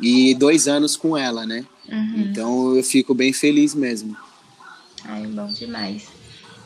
e 0.00 0.34
dois 0.34 0.68
anos 0.68 0.96
com 0.96 1.16
ela, 1.16 1.46
né? 1.46 1.64
Uhum. 1.88 2.14
Então 2.16 2.76
eu 2.76 2.82
fico 2.82 3.14
bem 3.14 3.32
feliz 3.32 3.74
mesmo. 3.74 4.16
Ai, 5.04 5.26
bom 5.26 5.46
demais. 5.46 6.06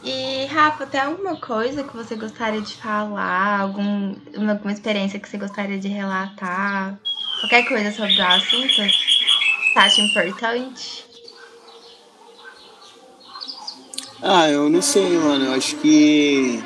E, 0.04 0.46
Rafa, 0.46 0.86
tem 0.86 1.00
alguma 1.00 1.36
coisa 1.36 1.82
que 1.82 1.96
você 1.96 2.14
gostaria 2.14 2.60
de 2.60 2.74
falar? 2.74 3.60
Algum, 3.60 4.14
alguma 4.36 4.72
experiência 4.72 5.18
que 5.18 5.28
você 5.28 5.36
gostaria 5.36 5.78
de 5.78 5.88
relatar? 5.88 6.98
Qualquer 7.40 7.64
coisa 7.66 7.90
sobre 7.92 8.16
o 8.16 8.26
assunto? 8.26 8.82
Acha 9.78 10.00
importante? 10.00 11.04
Ah, 14.20 14.50
eu 14.50 14.68
não 14.68 14.82
sei, 14.82 15.16
mano. 15.18 15.44
Eu 15.44 15.52
acho 15.52 15.76
que. 15.76 16.60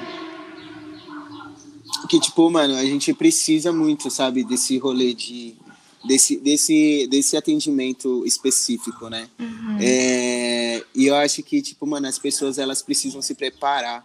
Que, 2.08 2.18
tipo, 2.18 2.50
mano, 2.50 2.74
a 2.74 2.84
gente 2.86 3.12
precisa 3.12 3.70
muito, 3.70 4.10
sabe, 4.10 4.42
desse 4.42 4.78
rolê 4.78 5.12
de. 5.12 5.54
Desse, 6.02 6.38
desse, 6.38 7.06
desse 7.08 7.36
atendimento 7.36 8.24
específico, 8.26 9.10
né? 9.10 9.28
Uhum. 9.38 9.76
É, 9.78 10.82
e 10.94 11.06
eu 11.06 11.14
acho 11.14 11.42
que, 11.42 11.60
tipo, 11.60 11.86
mano, 11.86 12.08
as 12.08 12.18
pessoas 12.18 12.58
elas 12.58 12.80
precisam 12.80 13.20
se 13.20 13.34
preparar 13.34 14.04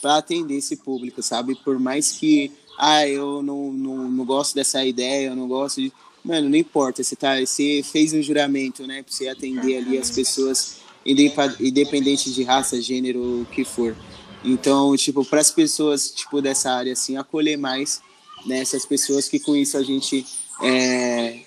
para 0.00 0.16
atender 0.16 0.56
esse 0.56 0.76
público, 0.76 1.22
sabe? 1.22 1.54
Por 1.62 1.78
mais 1.78 2.10
que, 2.10 2.50
ah, 2.78 3.06
eu 3.06 3.42
não, 3.42 3.70
não, 3.70 4.10
não 4.10 4.24
gosto 4.24 4.54
dessa 4.54 4.84
ideia, 4.84 5.28
eu 5.28 5.36
não 5.36 5.46
gosto 5.46 5.80
de 5.80 5.92
mano, 6.26 6.48
não 6.48 6.56
importa, 6.56 7.04
você, 7.04 7.14
tá, 7.14 7.40
você 7.40 7.82
fez 7.84 8.12
um 8.12 8.20
juramento, 8.20 8.84
né, 8.84 9.02
pra 9.02 9.12
você 9.12 9.28
atender 9.28 9.76
ali 9.76 9.96
as 9.96 10.10
pessoas, 10.10 10.78
independente 11.06 12.32
de 12.32 12.42
raça, 12.42 12.82
gênero, 12.82 13.42
o 13.42 13.46
que 13.46 13.64
for. 13.64 13.96
Então, 14.44 14.96
tipo, 14.96 15.24
para 15.24 15.40
as 15.40 15.52
pessoas, 15.52 16.10
tipo, 16.10 16.42
dessa 16.42 16.72
área, 16.72 16.92
assim, 16.92 17.16
acolher 17.16 17.56
mais, 17.56 18.02
né, 18.44 18.58
essas 18.58 18.84
pessoas 18.84 19.28
que 19.28 19.38
com 19.38 19.54
isso 19.54 19.76
a 19.76 19.84
gente 19.84 20.26
é, 20.62 21.42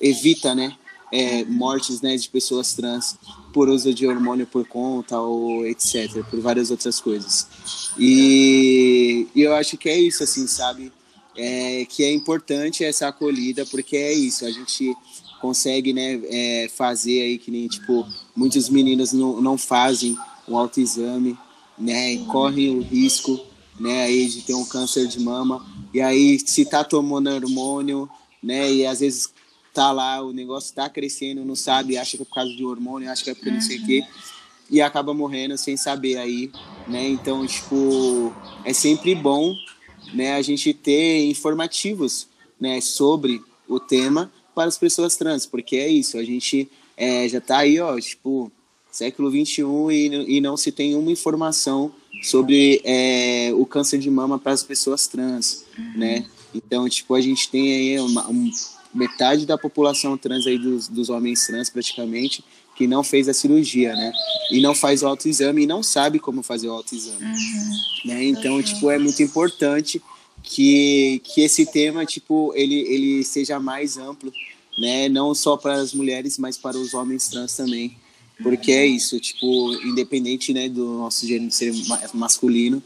evita, 0.00 0.54
né, 0.54 0.74
é, 1.12 1.44
mortes, 1.44 2.00
né, 2.00 2.16
de 2.16 2.28
pessoas 2.30 2.72
trans 2.72 3.18
por 3.52 3.68
uso 3.68 3.92
de 3.92 4.06
hormônio 4.06 4.46
por 4.46 4.66
conta 4.66 5.20
ou 5.20 5.66
etc, 5.66 6.24
por 6.30 6.40
várias 6.40 6.70
outras 6.70 7.00
coisas. 7.00 7.46
E, 7.98 9.26
e 9.34 9.42
eu 9.42 9.54
acho 9.54 9.76
que 9.76 9.90
é 9.90 9.98
isso, 9.98 10.22
assim, 10.24 10.46
sabe? 10.46 10.90
É, 11.36 11.84
que 11.84 12.04
é 12.04 12.12
importante 12.12 12.84
essa 12.84 13.08
acolhida, 13.08 13.64
porque 13.66 13.96
é 13.96 14.12
isso, 14.12 14.44
a 14.44 14.50
gente 14.50 14.94
consegue 15.40 15.92
né, 15.92 16.20
é, 16.24 16.68
fazer 16.74 17.22
aí 17.22 17.38
que 17.38 17.50
nem, 17.50 17.68
tipo, 17.68 18.06
muitos 18.34 18.68
meninos 18.68 19.12
não, 19.12 19.40
não 19.40 19.58
fazem 19.58 20.16
um 20.48 20.56
autoexame, 20.56 21.36
né, 21.78 22.14
e 22.14 22.24
correm 22.24 22.78
o 22.78 22.80
risco, 22.80 23.40
né, 23.78 24.04
aí 24.04 24.26
de 24.26 24.42
ter 24.42 24.54
um 24.54 24.64
câncer 24.64 25.06
de 25.06 25.20
mama, 25.20 25.64
e 25.92 26.00
aí 26.00 26.38
se 26.38 26.64
tá 26.64 26.82
tomando 26.82 27.30
hormônio, 27.30 28.08
né, 28.42 28.72
e 28.72 28.86
às 28.86 29.00
vezes 29.00 29.30
tá 29.74 29.92
lá, 29.92 30.22
o 30.22 30.32
negócio 30.32 30.74
tá 30.74 30.88
crescendo, 30.88 31.44
não 31.44 31.54
sabe, 31.54 31.98
acha 31.98 32.16
que 32.16 32.22
é 32.22 32.26
por 32.26 32.34
causa 32.34 32.54
de 32.54 32.64
hormônio, 32.64 33.10
acha 33.10 33.22
que 33.22 33.30
é 33.30 33.34
porque 33.34 33.50
não 33.50 33.60
sei 33.60 33.78
o 33.78 33.84
quê, 33.84 34.02
e 34.70 34.80
acaba 34.80 35.12
morrendo 35.14 35.56
sem 35.56 35.76
saber 35.76 36.16
aí, 36.16 36.50
né? 36.88 37.06
Então, 37.08 37.46
tipo, 37.46 38.34
é 38.64 38.72
sempre 38.72 39.14
bom, 39.14 39.54
né, 40.14 40.34
a 40.34 40.42
gente 40.42 40.72
ter 40.72 41.24
informativos, 41.28 42.28
né, 42.60 42.80
sobre 42.80 43.42
o 43.68 43.78
tema 43.78 44.30
para 44.54 44.68
as 44.68 44.78
pessoas 44.78 45.16
trans, 45.16 45.46
porque 45.46 45.76
é 45.76 45.88
isso, 45.88 46.16
a 46.16 46.24
gente 46.24 46.68
é, 46.96 47.28
já 47.28 47.40
tá 47.40 47.58
aí, 47.58 47.78
ó, 47.78 47.98
tipo, 48.00 48.50
século 48.90 49.30
21 49.30 49.90
e, 49.90 50.36
e 50.36 50.40
não 50.40 50.56
se 50.56 50.72
tem 50.72 50.94
uma 50.94 51.12
informação 51.12 51.92
sobre 52.22 52.80
é, 52.84 53.50
o 53.54 53.66
câncer 53.66 53.98
de 53.98 54.10
mama 54.10 54.38
para 54.38 54.52
as 54.52 54.62
pessoas 54.62 55.06
trans, 55.06 55.64
uhum. 55.78 55.98
né? 55.98 56.26
Então, 56.54 56.88
tipo, 56.88 57.14
a 57.14 57.20
gente 57.20 57.50
tem 57.50 57.72
aí 57.72 58.00
uma, 58.00 58.30
um, 58.30 58.50
metade 58.94 59.44
da 59.44 59.58
população 59.58 60.16
trans 60.16 60.46
aí 60.46 60.58
dos, 60.58 60.88
dos 60.88 61.10
homens 61.10 61.46
trans 61.46 61.68
praticamente 61.68 62.42
que 62.76 62.86
não 62.86 63.02
fez 63.02 63.28
a 63.28 63.34
cirurgia, 63.34 63.94
né? 63.94 64.12
E 64.50 64.60
não 64.60 64.74
faz 64.74 65.02
o 65.02 65.06
autoexame 65.06 65.62
e 65.62 65.66
não 65.66 65.82
sabe 65.82 66.18
como 66.18 66.42
fazer 66.42 66.68
o 66.68 66.72
autoexame, 66.72 67.24
uhum. 67.24 67.78
né? 68.04 68.24
Então, 68.24 68.56
uhum. 68.56 68.62
tipo, 68.62 68.90
é 68.90 68.98
muito 68.98 69.22
importante 69.22 70.00
que, 70.42 71.20
que 71.24 71.40
esse 71.40 71.66
tema, 71.66 72.04
tipo, 72.04 72.52
ele, 72.54 72.74
ele 72.74 73.24
seja 73.24 73.58
mais 73.58 73.96
amplo, 73.96 74.32
né? 74.78 75.08
Não 75.08 75.34
só 75.34 75.56
para 75.56 75.74
as 75.74 75.94
mulheres, 75.94 76.38
mas 76.38 76.56
para 76.56 76.76
os 76.76 76.94
homens 76.94 77.28
trans 77.28 77.56
também. 77.56 77.96
Porque 78.42 78.70
é 78.70 78.86
isso, 78.86 79.18
tipo, 79.18 79.72
independente, 79.82 80.52
né, 80.52 80.68
do 80.68 80.84
nosso 80.84 81.26
gênero 81.26 81.50
ser 81.50 81.72
masculino, 82.12 82.82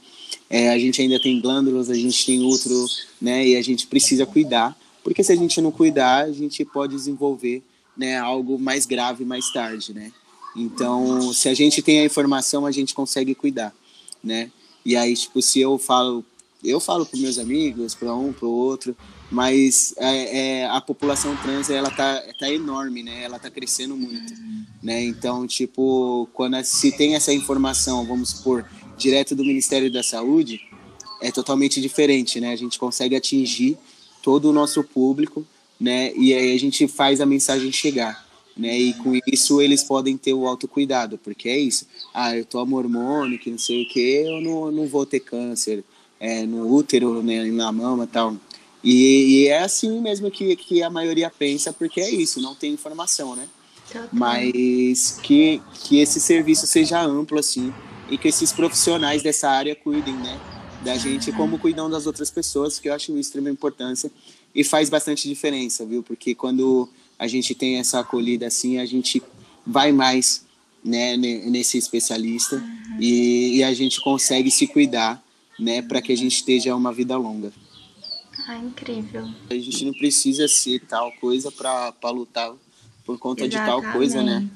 é, 0.49 0.71
a 0.71 0.79
gente 0.79 1.03
ainda 1.03 1.21
tem 1.21 1.41
glândulas, 1.41 1.91
a 1.91 1.95
gente 1.95 2.25
tem 2.25 2.41
útero, 2.41 2.87
né, 3.21 3.49
e 3.49 3.57
a 3.57 3.63
gente 3.63 3.89
precisa 3.89 4.25
cuidar, 4.25 4.79
porque 5.03 5.25
se 5.25 5.33
a 5.33 5.37
gente 5.37 5.61
não 5.61 5.73
cuidar, 5.73 6.25
a 6.25 6.33
gente 6.33 6.65
pode 6.65 6.95
desenvolver, 6.95 7.65
né, 7.97 8.19
algo 8.19 8.59
mais 8.59 8.87
grave 8.87 9.25
mais 9.25 9.51
tarde, 9.53 9.93
né. 9.93 10.13
Então, 10.57 11.33
se 11.33 11.49
a 11.49 11.55
gente 11.55 11.81
tem 11.81 12.01
a 12.01 12.05
informação, 12.05 12.67
a 12.67 12.73
gente 12.73 12.95
consegue 12.95 13.35
cuidar, 13.35 13.73
né. 14.23 14.51
E 14.85 14.97
aí, 14.97 15.15
tipo, 15.15 15.41
se 15.43 15.61
eu 15.61 15.79
falo, 15.79 16.25
eu 16.65 16.81
falo 16.81 17.07
para 17.07 17.19
meus 17.19 17.39
amigos, 17.39 17.95
para 17.95 18.15
um, 18.15 18.33
para 18.33 18.49
outro, 18.49 18.97
mas 19.31 19.95
é, 19.97 20.39
é, 20.39 20.67
a 20.67 20.81
população 20.81 21.37
trans 21.37 21.71
ela 21.71 21.91
tá, 21.91 22.21
tá 22.39 22.51
enorme, 22.51 23.03
né? 23.03 23.23
Ela 23.23 23.39
tá 23.39 23.51
crescendo 23.51 23.97
muito, 23.97 24.33
né? 24.83 25.05
Então, 25.05 25.47
tipo, 25.47 26.29
quando 26.33 26.63
se 26.65 26.91
tem 26.91 27.15
essa 27.15 27.33
informação, 27.33 28.05
vamos 28.05 28.31
supor, 28.31 28.67
direto 28.97 29.37
do 29.37 29.45
Ministério 29.45 29.91
da 29.91 30.03
Saúde, 30.03 30.61
é 31.23 31.31
totalmente 31.31 31.81
diferente, 31.81 32.41
né? 32.41 32.53
A 32.53 32.57
gente 32.57 32.79
consegue 32.79 33.15
atingir 33.15 33.79
todo 34.23 34.47
o 34.47 34.53
nosso 34.53 34.83
público, 34.83 35.47
né? 35.81 36.13
E 36.15 36.35
aí 36.35 36.55
a 36.55 36.59
gente 36.59 36.87
faz 36.87 37.21
a 37.21 37.27
mensagem 37.27 37.73
chegar, 37.73 38.27
né? 38.57 38.79
E 38.79 38.93
com 38.95 39.19
isso 39.27 39.61
eles 39.63 39.83
podem 39.83 40.17
ter 40.17 40.35
o 40.35 40.47
autocuidado, 40.47 41.17
porque 41.17 41.49
é 41.49 41.59
isso. 41.59 41.87
Ah, 42.13 42.37
eu 42.37 42.45
tomo 42.45 42.77
hormônio, 42.77 43.39
que 43.39 43.51
não 43.51 43.59
sei 43.59 43.85
o 43.85 43.89
que, 43.89 44.01
eu 44.01 44.41
não, 44.41 44.71
não 44.71 44.87
vou 44.87 45.07
ter 45.07 45.21
câncer 45.21 45.83
é, 46.19 46.45
no 46.45 46.71
útero, 46.71 47.23
né, 47.23 47.45
na 47.47 47.73
mama 47.73 48.07
tal. 48.07 48.37
E, 48.85 49.45
e, 49.45 49.47
é 49.49 49.63
assim 49.63 50.01
mesmo 50.01 50.31
que, 50.31 50.55
que 50.57 50.83
a 50.83 50.91
maioria 50.91 51.31
pensa, 51.31 51.73
porque 51.73 52.01
é 52.01 52.11
isso, 52.11 52.41
não 52.41 52.55
tem 52.55 52.73
informação, 52.73 53.37
né? 53.37 53.47
Mas 54.13 55.19
que, 55.23 55.61
que 55.83 55.99
esse 55.99 56.21
serviço 56.21 56.67
seja 56.67 57.03
amplo, 57.03 57.39
assim, 57.39 57.73
e 58.09 58.17
que 58.17 58.29
esses 58.29 58.53
profissionais 58.53 59.23
dessa 59.23 59.51
área 59.51 59.75
cuidem, 59.75 60.15
né? 60.15 60.39
Da 60.83 60.97
gente 60.97 61.31
como 61.33 61.59
cuidam 61.59 61.91
das 61.91 62.07
outras 62.07 62.31
pessoas, 62.31 62.79
que 62.79 62.89
eu 62.89 62.95
acho 62.95 63.13
de 63.13 63.21
extrema 63.21 63.51
importância 63.51 64.11
e 64.55 64.65
faz 64.65 64.89
bastante 64.89 65.29
diferença, 65.29 65.85
viu? 65.85 66.03
Porque 66.03 66.35
quando 66.35 66.89
a 67.19 67.27
gente 67.27 67.55
tem 67.55 67.77
essa 67.77 68.01
acolhida 68.01 68.47
assim, 68.47 68.79
a 68.79 68.87
gente 68.87 69.23
vai 69.67 69.93
mais 69.93 70.45
né, 70.83 71.17
nesse 71.17 71.77
especialista 71.77 72.57
uhum. 72.57 72.97
e, 72.99 73.59
e 73.59 73.63
a 73.63 73.73
gente 73.75 74.01
consegue 74.01 74.51
se 74.51 74.67
cuidar, 74.67 75.23
né, 75.59 75.83
para 75.83 76.01
que 76.01 76.13
a 76.13 76.17
gente 76.17 76.37
esteja 76.37 76.75
uma 76.75 76.93
vida 76.93 77.17
longa. 77.17 77.53
Ah, 78.49 78.57
incrível. 78.57 79.29
A 79.51 79.55
gente 79.55 79.85
não 79.85 79.93
precisa 79.93 80.49
ser 80.49 80.81
tal 80.81 81.13
coisa 81.21 81.53
para 81.53 82.11
lutar 82.11 82.53
por 83.05 83.19
conta 83.19 83.45
Exatamente. 83.45 83.77
de 83.77 83.83
tal 83.83 83.93
coisa, 83.93 84.23
né? 84.23 84.49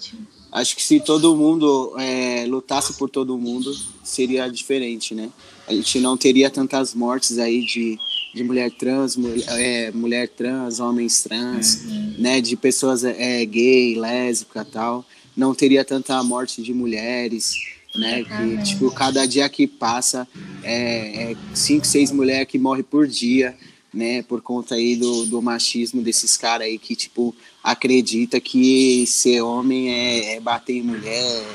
Acho 0.54 0.76
que 0.76 0.82
se 0.84 1.00
todo 1.00 1.34
mundo 1.34 1.96
é, 1.98 2.46
lutasse 2.46 2.94
por 2.94 3.10
todo 3.10 3.36
mundo, 3.36 3.74
seria 4.04 4.48
diferente, 4.48 5.12
né? 5.12 5.28
A 5.66 5.74
gente 5.74 5.98
não 5.98 6.16
teria 6.16 6.48
tantas 6.48 6.94
mortes 6.94 7.40
aí 7.40 7.66
de, 7.66 7.98
de 8.32 8.44
mulher 8.44 8.70
trans, 8.70 9.16
mulher, 9.16 9.44
é, 9.48 9.90
mulher 9.90 10.28
trans, 10.28 10.78
homens 10.78 11.24
trans, 11.24 11.82
uhum. 11.84 12.14
né? 12.18 12.40
De 12.40 12.54
pessoas 12.54 13.02
é, 13.02 13.44
gay, 13.44 13.96
lésbica 13.96 14.64
tal. 14.64 15.04
Não 15.36 15.52
teria 15.56 15.84
tanta 15.84 16.22
morte 16.22 16.62
de 16.62 16.72
mulheres, 16.72 17.54
né? 17.96 18.22
Que, 18.22 18.62
tipo, 18.62 18.92
cada 18.92 19.26
dia 19.26 19.48
que 19.48 19.66
passa, 19.66 20.24
é, 20.62 21.32
é 21.32 21.36
cinco, 21.52 21.84
seis 21.84 22.12
mulheres 22.12 22.46
que 22.46 22.60
morrem 22.60 22.84
por 22.84 23.08
dia 23.08 23.56
né, 23.94 24.22
por 24.22 24.42
conta 24.42 24.74
aí 24.74 24.96
do, 24.96 25.24
do 25.26 25.40
machismo 25.40 26.02
desses 26.02 26.36
caras 26.36 26.66
aí 26.66 26.78
que, 26.78 26.96
tipo, 26.96 27.34
acredita 27.64 28.38
que 28.38 29.06
ser 29.06 29.40
homem 29.40 29.90
é, 29.90 30.34
é 30.34 30.40
bater 30.40 30.76
em 30.76 30.82
mulher, 30.82 31.46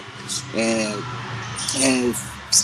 é, 0.55 0.95
é, 1.83 2.11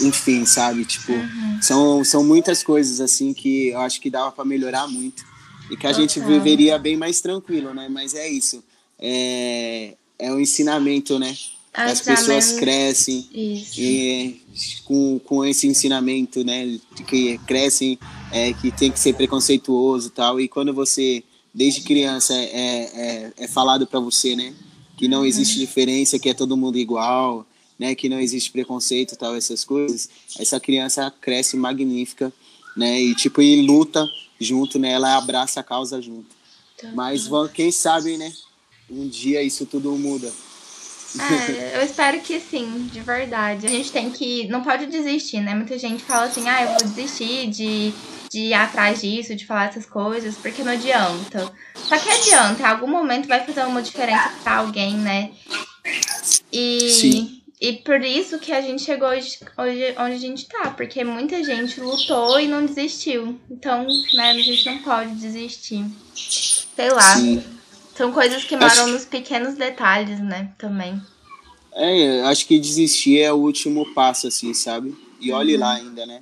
enfim, 0.01 0.43
sabe, 0.45 0.83
tipo, 0.83 1.11
uhum. 1.11 1.59
são, 1.61 2.03
são 2.03 2.23
muitas 2.23 2.63
coisas, 2.63 2.99
assim, 2.99 3.35
que 3.35 3.67
eu 3.67 3.79
acho 3.81 4.01
que 4.01 4.09
dava 4.09 4.31
para 4.31 4.43
melhorar 4.43 4.87
muito 4.87 5.23
e 5.69 5.77
que 5.77 5.85
a 5.85 5.93
gente 5.93 6.19
viveria 6.19 6.79
bem 6.79 6.97
mais 6.97 7.21
tranquilo, 7.21 7.71
né, 7.71 7.87
mas 7.87 8.15
é 8.15 8.27
isso, 8.27 8.63
é, 8.97 9.93
é 10.17 10.31
o 10.31 10.39
ensinamento, 10.39 11.19
né, 11.19 11.37
as 11.71 12.01
pessoas 12.01 12.53
crescem 12.53 13.27
e 13.31 14.41
com, 14.85 15.19
com 15.19 15.45
esse 15.45 15.67
ensinamento, 15.67 16.43
né, 16.43 16.79
que 17.05 17.37
crescem, 17.45 17.99
é, 18.31 18.53
que 18.53 18.71
tem 18.71 18.91
que 18.91 18.99
ser 18.99 19.13
preconceituoso 19.13 20.07
e 20.07 20.11
tal, 20.11 20.39
e 20.39 20.47
quando 20.47 20.73
você, 20.73 21.23
desde 21.55 21.81
criança, 21.81 22.33
é, 22.33 22.43
é, 22.43 23.33
é 23.37 23.47
falado 23.47 23.87
para 23.87 24.01
você, 24.01 24.35
né, 24.35 24.53
que 24.97 25.07
não 25.07 25.25
existe 25.25 25.53
uhum. 25.53 25.65
diferença, 25.65 26.19
que 26.19 26.29
é 26.29 26.33
todo 26.33 26.57
mundo 26.57 26.77
igual, 26.77 27.47
né, 27.79 27.95
que 27.95 28.09
não 28.09 28.19
existe 28.19 28.51
preconceito 28.51 29.13
e 29.13 29.17
tal, 29.17 29.33
essas 29.33 29.63
coisas, 29.63 30.09
essa 30.37 30.59
criança 30.59 31.09
cresce 31.21 31.55
magnífica, 31.55 32.31
né, 32.75 33.01
e 33.01 33.15
tipo, 33.15 33.41
e 33.41 33.65
luta 33.65 34.05
junto, 34.37 34.77
né, 34.77 34.91
ela 34.91 35.15
abraça 35.15 35.61
a 35.61 35.63
causa 35.63 36.01
junto. 36.01 36.35
Tá 36.77 36.91
Mas 36.93 37.29
quem 37.53 37.71
sabe, 37.71 38.17
né, 38.17 38.33
um 38.89 39.07
dia 39.07 39.41
isso 39.41 39.65
tudo 39.65 39.93
muda. 39.93 40.31
É, 41.19 41.77
eu 41.77 41.85
espero 41.85 42.19
que 42.21 42.39
sim, 42.39 42.89
de 42.91 42.99
verdade. 43.01 43.65
A 43.65 43.69
gente 43.69 43.91
tem 43.91 44.09
que. 44.09 44.47
Não 44.47 44.63
pode 44.63 44.85
desistir, 44.85 45.39
né? 45.39 45.53
Muita 45.53 45.77
gente 45.77 46.03
fala 46.03 46.25
assim, 46.25 46.47
ah, 46.47 46.63
eu 46.63 46.67
vou 46.69 46.77
desistir 46.77 47.47
de, 47.47 47.93
de 48.31 48.39
ir 48.39 48.53
atrás 48.53 49.01
disso, 49.01 49.35
de 49.35 49.45
falar 49.45 49.65
essas 49.65 49.85
coisas, 49.85 50.35
porque 50.35 50.63
não 50.63 50.71
adianta. 50.71 51.51
Só 51.75 51.97
que 51.97 52.09
adianta, 52.09 52.61
em 52.61 52.65
algum 52.65 52.87
momento 52.87 53.27
vai 53.27 53.45
fazer 53.45 53.63
uma 53.65 53.81
diferença 53.81 54.31
pra 54.43 54.57
alguém, 54.57 54.95
né? 54.95 55.31
E. 56.51 56.89
Sim. 56.91 57.41
E 57.61 57.71
por 57.71 58.01
isso 58.01 58.37
que 58.37 58.51
a 58.51 58.59
gente 58.59 58.83
chegou 58.83 59.07
hoje, 59.07 59.39
hoje 59.57 59.95
onde 59.97 60.15
a 60.15 60.19
gente 60.19 60.45
tá, 60.45 60.71
porque 60.71 61.05
muita 61.05 61.41
gente 61.41 61.79
lutou 61.79 62.37
e 62.37 62.47
não 62.47 62.65
desistiu. 62.65 63.39
Então, 63.49 63.87
né, 64.13 64.31
a 64.31 64.33
gente 64.33 64.65
não 64.65 64.79
pode 64.79 65.15
desistir. 65.15 65.85
Sei 66.13 66.89
lá. 66.89 67.15
Sim. 67.15 67.54
São 67.95 68.11
coisas 68.11 68.43
que 68.43 68.55
moram 68.55 68.67
acho... 68.67 68.87
nos 68.87 69.05
pequenos 69.05 69.55
detalhes, 69.55 70.19
né? 70.19 70.51
Também. 70.57 71.01
É, 71.73 72.21
acho 72.23 72.45
que 72.45 72.59
desistir 72.59 73.19
é 73.19 73.31
o 73.31 73.37
último 73.37 73.93
passo, 73.93 74.27
assim, 74.27 74.53
sabe? 74.53 74.95
E 75.19 75.31
olhe 75.31 75.55
uhum. 75.55 75.59
lá 75.59 75.73
ainda, 75.73 76.05
né? 76.05 76.21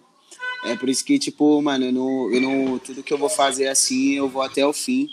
É 0.66 0.76
por 0.76 0.88
isso 0.88 1.04
que, 1.04 1.20
tipo, 1.20 1.62
mano, 1.62 1.86
eu 1.86 1.92
não, 1.92 2.32
eu 2.32 2.42
não. 2.42 2.80
Tudo 2.80 3.04
que 3.04 3.14
eu 3.14 3.18
vou 3.18 3.30
fazer 3.30 3.68
assim, 3.68 4.14
eu 4.14 4.30
vou 4.30 4.42
até 4.42 4.66
o 4.66 4.72
fim. 4.72 5.10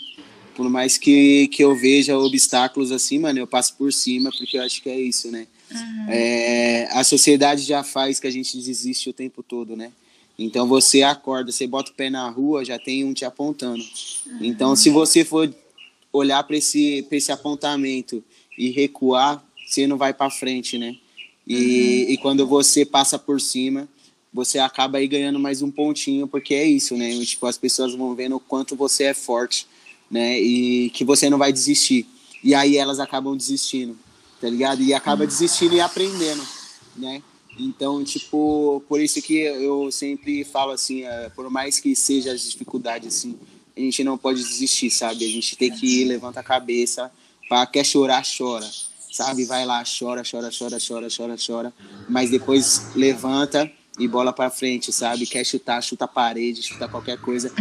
Por 0.55 0.69
mais 0.69 0.97
que, 0.97 1.47
que 1.47 1.63
eu 1.63 1.75
veja 1.75 2.17
obstáculos 2.17 2.91
assim, 2.91 3.19
mano, 3.19 3.39
eu 3.39 3.47
passo 3.47 3.75
por 3.75 3.91
cima, 3.91 4.29
porque 4.37 4.57
eu 4.57 4.63
acho 4.63 4.81
que 4.81 4.89
é 4.89 4.99
isso, 4.99 5.29
né? 5.29 5.47
Uhum. 5.71 6.05
É, 6.09 6.89
a 6.91 7.03
sociedade 7.03 7.63
já 7.63 7.83
faz 7.83 8.19
que 8.19 8.27
a 8.27 8.31
gente 8.31 8.57
desiste 8.57 9.09
o 9.09 9.13
tempo 9.13 9.41
todo, 9.41 9.75
né? 9.75 9.91
Então 10.37 10.67
você 10.67 11.03
acorda, 11.03 11.51
você 11.51 11.67
bota 11.67 11.91
o 11.91 11.93
pé 11.93 12.09
na 12.09 12.27
rua, 12.29 12.65
já 12.65 12.79
tem 12.79 13.03
um 13.03 13.13
te 13.13 13.25
apontando. 13.25 13.83
Uhum. 14.25 14.39
Então, 14.41 14.75
se 14.75 14.89
você 14.89 15.23
for 15.23 15.53
olhar 16.11 16.43
para 16.43 16.57
esse, 16.57 17.05
esse 17.11 17.31
apontamento 17.31 18.23
e 18.57 18.69
recuar, 18.69 19.43
você 19.65 19.87
não 19.87 19.97
vai 19.97 20.13
para 20.13 20.29
frente, 20.29 20.77
né? 20.77 20.95
E, 21.47 21.55
uhum. 21.55 22.13
e 22.13 22.17
quando 22.17 22.45
você 22.45 22.85
passa 22.85 23.17
por 23.17 23.39
cima, 23.39 23.87
você 24.33 24.59
acaba 24.59 24.97
aí 24.97 25.07
ganhando 25.07 25.39
mais 25.39 25.61
um 25.61 25.71
pontinho, 25.71 26.27
porque 26.27 26.53
é 26.53 26.65
isso, 26.65 26.95
né? 26.95 27.13
Tipo, 27.25 27.47
as 27.47 27.57
pessoas 27.57 27.93
vão 27.93 28.15
vendo 28.15 28.35
o 28.35 28.39
quanto 28.39 28.75
você 28.75 29.05
é 29.05 29.13
forte, 29.13 29.67
né? 30.09 30.39
E 30.39 30.89
que 30.91 31.03
você 31.03 31.29
não 31.29 31.37
vai 31.37 31.51
desistir. 31.51 32.05
E 32.43 32.55
aí 32.55 32.77
elas 32.77 32.99
acabam 32.99 33.35
desistindo, 33.35 33.97
tá 34.39 34.49
ligado? 34.49 34.81
E 34.81 34.93
acaba 34.93 35.25
desistindo 35.27 35.75
e 35.75 35.81
aprendendo, 35.81 36.45
né? 36.95 37.21
Então, 37.59 38.03
tipo, 38.03 38.81
por 38.87 39.01
isso 39.01 39.21
que 39.21 39.35
eu 39.35 39.91
sempre 39.91 40.43
falo 40.43 40.71
assim, 40.71 41.03
é, 41.03 41.29
por 41.29 41.49
mais 41.49 41.79
que 41.79 41.95
seja 41.95 42.31
as 42.31 42.49
dificuldades, 42.49 43.15
assim, 43.15 43.37
a 43.75 43.79
gente 43.79 44.03
não 44.03 44.17
pode 44.17 44.43
desistir, 44.43 44.89
sabe? 44.89 45.25
A 45.25 45.29
gente 45.29 45.55
tem 45.55 45.71
que 45.71 46.03
levantar 46.03 46.41
a 46.41 46.43
cabeça, 46.43 47.11
para 47.47 47.65
quer 47.65 47.85
chorar, 47.85 48.23
chora, 48.25 48.69
sabe? 49.11 49.45
Vai 49.45 49.65
lá, 49.65 49.83
chora, 49.83 50.23
chora, 50.29 50.49
chora, 50.57 50.77
chora, 50.79 51.07
chora, 51.15 51.35
chora, 51.45 51.73
mas 52.07 52.29
depois 52.29 52.95
levanta 52.95 53.69
e 53.99 54.07
bola 54.07 54.31
para 54.31 54.49
frente, 54.49 54.91
sabe? 54.91 55.25
Quer 55.25 55.45
chutar, 55.45 55.81
chuta 55.83 56.05
a 56.05 56.07
parede, 56.07 56.63
chuta 56.63 56.87
qualquer 56.87 57.19
coisa. 57.19 57.51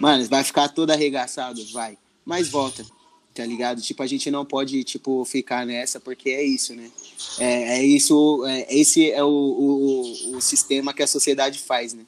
Mano, 0.00 0.26
vai 0.28 0.42
ficar 0.42 0.68
todo 0.68 0.90
arregaçado, 0.90 1.64
vai. 1.72 1.98
Mas 2.24 2.48
volta, 2.48 2.84
tá 3.34 3.44
ligado? 3.44 3.80
Tipo, 3.82 4.02
a 4.02 4.06
gente 4.06 4.30
não 4.30 4.44
pode, 4.44 4.82
tipo, 4.84 5.24
ficar 5.24 5.66
nessa, 5.66 6.00
porque 6.00 6.30
é 6.30 6.42
isso, 6.42 6.74
né? 6.74 6.90
É, 7.38 7.78
é 7.78 7.84
isso, 7.84 8.44
é, 8.46 8.74
esse 8.74 9.10
é 9.10 9.22
o, 9.22 9.28
o, 9.28 10.36
o 10.36 10.40
sistema 10.40 10.94
que 10.94 11.02
a 11.02 11.06
sociedade 11.06 11.58
faz, 11.58 11.94
né? 11.94 12.04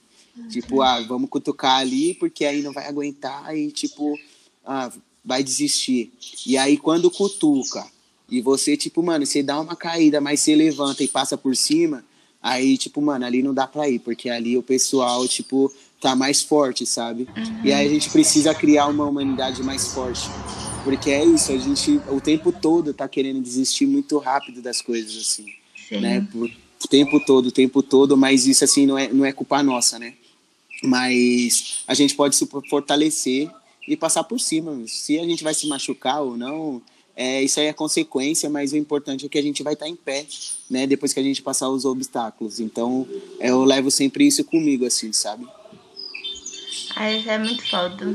Tipo, 0.49 0.83
ah, 0.83 1.01
vamos 1.01 1.29
cutucar 1.29 1.81
ali, 1.81 2.15
porque 2.15 2.45
aí 2.45 2.63
não 2.63 2.73
vai 2.73 2.87
aguentar 2.87 3.57
e, 3.57 3.71
tipo, 3.71 4.19
ah, 4.65 4.91
vai 5.25 5.43
desistir. 5.43 6.13
E 6.47 6.57
aí, 6.57 6.77
quando 6.77 7.11
cutuca 7.11 7.87
e 8.31 8.41
você, 8.41 8.77
tipo, 8.77 9.03
mano, 9.03 9.25
você 9.25 9.43
dá 9.43 9.61
uma 9.61 9.75
caída, 9.75 10.21
mas 10.21 10.41
você 10.41 10.55
levanta 10.55 11.03
e 11.03 11.09
passa 11.09 11.37
por 11.37 11.57
cima, 11.57 12.05
aí, 12.43 12.77
tipo, 12.77 13.01
mano, 13.01 13.25
ali 13.25 13.43
não 13.43 13.55
dá 13.55 13.67
pra 13.67 13.89
ir, 13.89 13.99
porque 13.99 14.29
ali 14.29 14.57
o 14.57 14.63
pessoal, 14.63 15.27
tipo, 15.27 15.73
tá 16.01 16.15
mais 16.15 16.43
forte, 16.43 16.87
sabe? 16.87 17.27
Uhum. 17.37 17.61
E 17.65 17.73
aí 17.73 17.87
a 17.87 17.91
gente 17.91 18.11
precisa 18.11 18.55
criar 18.55 18.87
uma 18.87 19.05
humanidade 19.07 19.63
mais 19.63 19.89
forte. 19.89 20.29
Porque 20.85 21.11
é 21.11 21.25
isso, 21.25 21.53
a 21.53 21.59
gente 21.59 22.01
o 22.09 22.21
tempo 22.21 22.53
todo 22.53 22.95
tá 22.95 23.09
querendo 23.09 23.41
desistir 23.41 23.87
muito 23.87 24.17
rápido 24.19 24.63
das 24.63 24.81
coisas, 24.81 25.17
assim. 25.17 25.47
Sim. 25.89 26.01
Né? 26.01 26.27
O 26.35 26.89
tempo 26.89 27.19
todo, 27.25 27.47
o 27.47 27.53
tempo 27.53 27.83
todo, 27.83 28.17
mas 28.17 28.47
isso, 28.47 28.65
assim, 28.65 28.87
não 28.87 28.97
é, 28.97 29.13
não 29.13 29.25
é 29.25 29.33
culpa 29.33 29.63
nossa, 29.63 29.99
né? 29.99 30.15
Mas 30.83 31.83
a 31.87 31.95
gente 31.95 32.15
pode 32.15 32.37
se 32.37 32.47
fortalecer 32.69 33.51
e 33.87 33.97
passar 33.97 34.25
por 34.25 34.39
cima. 34.39 34.85
Se 34.87 35.19
a 35.19 35.25
gente 35.25 35.43
vai 35.43 35.55
se 35.55 35.67
machucar 35.67 36.23
ou 36.23 36.37
não, 36.37 36.83
é, 37.17 37.43
isso 37.43 37.59
aí 37.59 37.67
é 37.67 37.73
consequência, 37.73 38.49
mas 38.49 38.73
o 38.73 38.77
importante 38.77 39.27
é 39.27 39.29
que 39.29 39.39
a 39.39 39.43
gente 39.43 39.63
vai 39.63 39.73
estar 39.73 39.89
em 39.89 39.97
pé, 39.97 40.25
né? 40.71 40.87
Depois 40.87 41.13
que 41.13 41.19
a 41.19 41.23
gente 41.23 41.43
passar 41.43 41.69
os 41.69 41.85
obstáculos. 41.85 42.61
Então, 42.61 43.09
eu 43.41 43.65
levo 43.65 43.91
sempre 43.91 44.27
isso 44.27 44.45
comigo, 44.45 44.87
assim, 44.87 45.13
sabe? 45.13 45.45
Ah, 46.95 47.13
isso 47.13 47.29
é 47.29 47.39
muito 47.39 47.69
foda. 47.69 48.07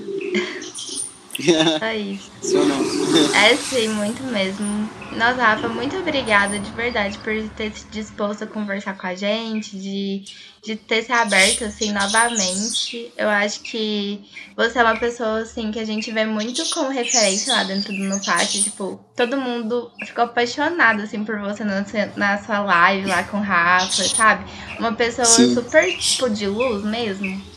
Só 1.79 1.91
isso. 1.91 2.31
Só 2.41 2.63
não. 2.63 3.35
É 3.35 3.55
sim, 3.55 3.87
muito 3.89 4.23
mesmo. 4.23 4.89
Nossa, 5.13 5.43
Rafa, 5.43 5.69
muito 5.69 5.95
obrigada 5.97 6.59
de 6.59 6.71
verdade 6.71 7.17
por 7.19 7.33
ter 7.49 7.71
se 7.73 7.85
disposto 7.87 8.43
a 8.43 8.47
conversar 8.47 8.97
com 8.97 9.07
a 9.07 9.15
gente, 9.15 9.77
de, 9.77 10.23
de 10.63 10.75
ter 10.75 11.03
se 11.03 11.11
aberto 11.11 11.65
assim 11.65 11.91
novamente. 11.91 13.11
Eu 13.17 13.29
acho 13.29 13.61
que 13.61 14.23
você 14.55 14.79
é 14.79 14.83
uma 14.83 14.97
pessoa 14.97 15.39
assim 15.39 15.71
que 15.71 15.79
a 15.79 15.85
gente 15.85 16.11
vê 16.11 16.25
muito 16.25 16.67
como 16.69 16.89
referência 16.89 17.53
lá 17.53 17.63
dentro 17.63 17.93
do 17.93 18.03
No 18.03 18.23
Pátio. 18.23 18.63
Tipo, 18.63 18.99
todo 19.15 19.37
mundo 19.37 19.91
ficou 20.05 20.23
apaixonado 20.23 21.01
assim 21.01 21.23
por 21.23 21.39
você 21.39 21.63
na, 21.63 21.85
na 22.15 22.43
sua 22.43 22.59
live 22.61 23.07
lá 23.07 23.23
com 23.23 23.37
o 23.37 23.43
Rafa, 23.43 24.03
sabe? 24.03 24.49
Uma 24.79 24.93
pessoa 24.93 25.25
sim. 25.25 25.53
super 25.53 25.95
tipo 25.97 26.29
de 26.29 26.47
luz 26.47 26.83
mesmo. 26.83 27.52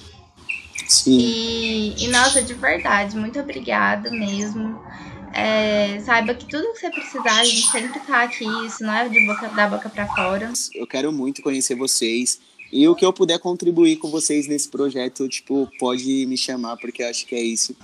Sim. 0.89 1.19
E, 1.19 2.05
e 2.05 2.09
nossa, 2.09 2.43
de 2.43 2.55
verdade, 2.55 3.17
muito 3.17 3.39
obrigada 3.39 4.11
mesmo. 4.11 4.81
É, 5.33 6.01
saiba 6.01 6.35
que 6.35 6.47
tudo 6.47 6.73
que 6.73 6.81
você 6.81 6.91
precisar, 6.91 7.41
a 7.41 7.45
gente 7.45 7.67
sempre 7.71 8.01
tá 8.01 8.23
aqui, 8.23 8.47
isso 8.67 8.83
não 8.83 8.95
é 8.95 9.09
de 9.09 9.27
boca, 9.27 9.49
da 9.49 9.69
boca 9.69 9.89
para 9.89 10.07
fora. 10.15 10.53
Eu 10.75 10.87
quero 10.87 11.13
muito 11.13 11.43
conhecer 11.43 11.75
vocês. 11.75 12.41
E 12.73 12.89
o 12.89 12.95
que 12.95 13.05
eu 13.05 13.13
puder 13.13 13.39
contribuir 13.39 13.97
com 13.97 14.11
vocês 14.11 14.49
nesse 14.49 14.69
projeto, 14.69 15.29
tipo, 15.29 15.71
pode 15.79 16.27
me 16.27 16.37
chamar, 16.37 16.77
porque 16.77 17.03
eu 17.03 17.09
acho 17.09 17.27
que 17.27 17.35
é 17.35 17.43
isso. 17.43 17.77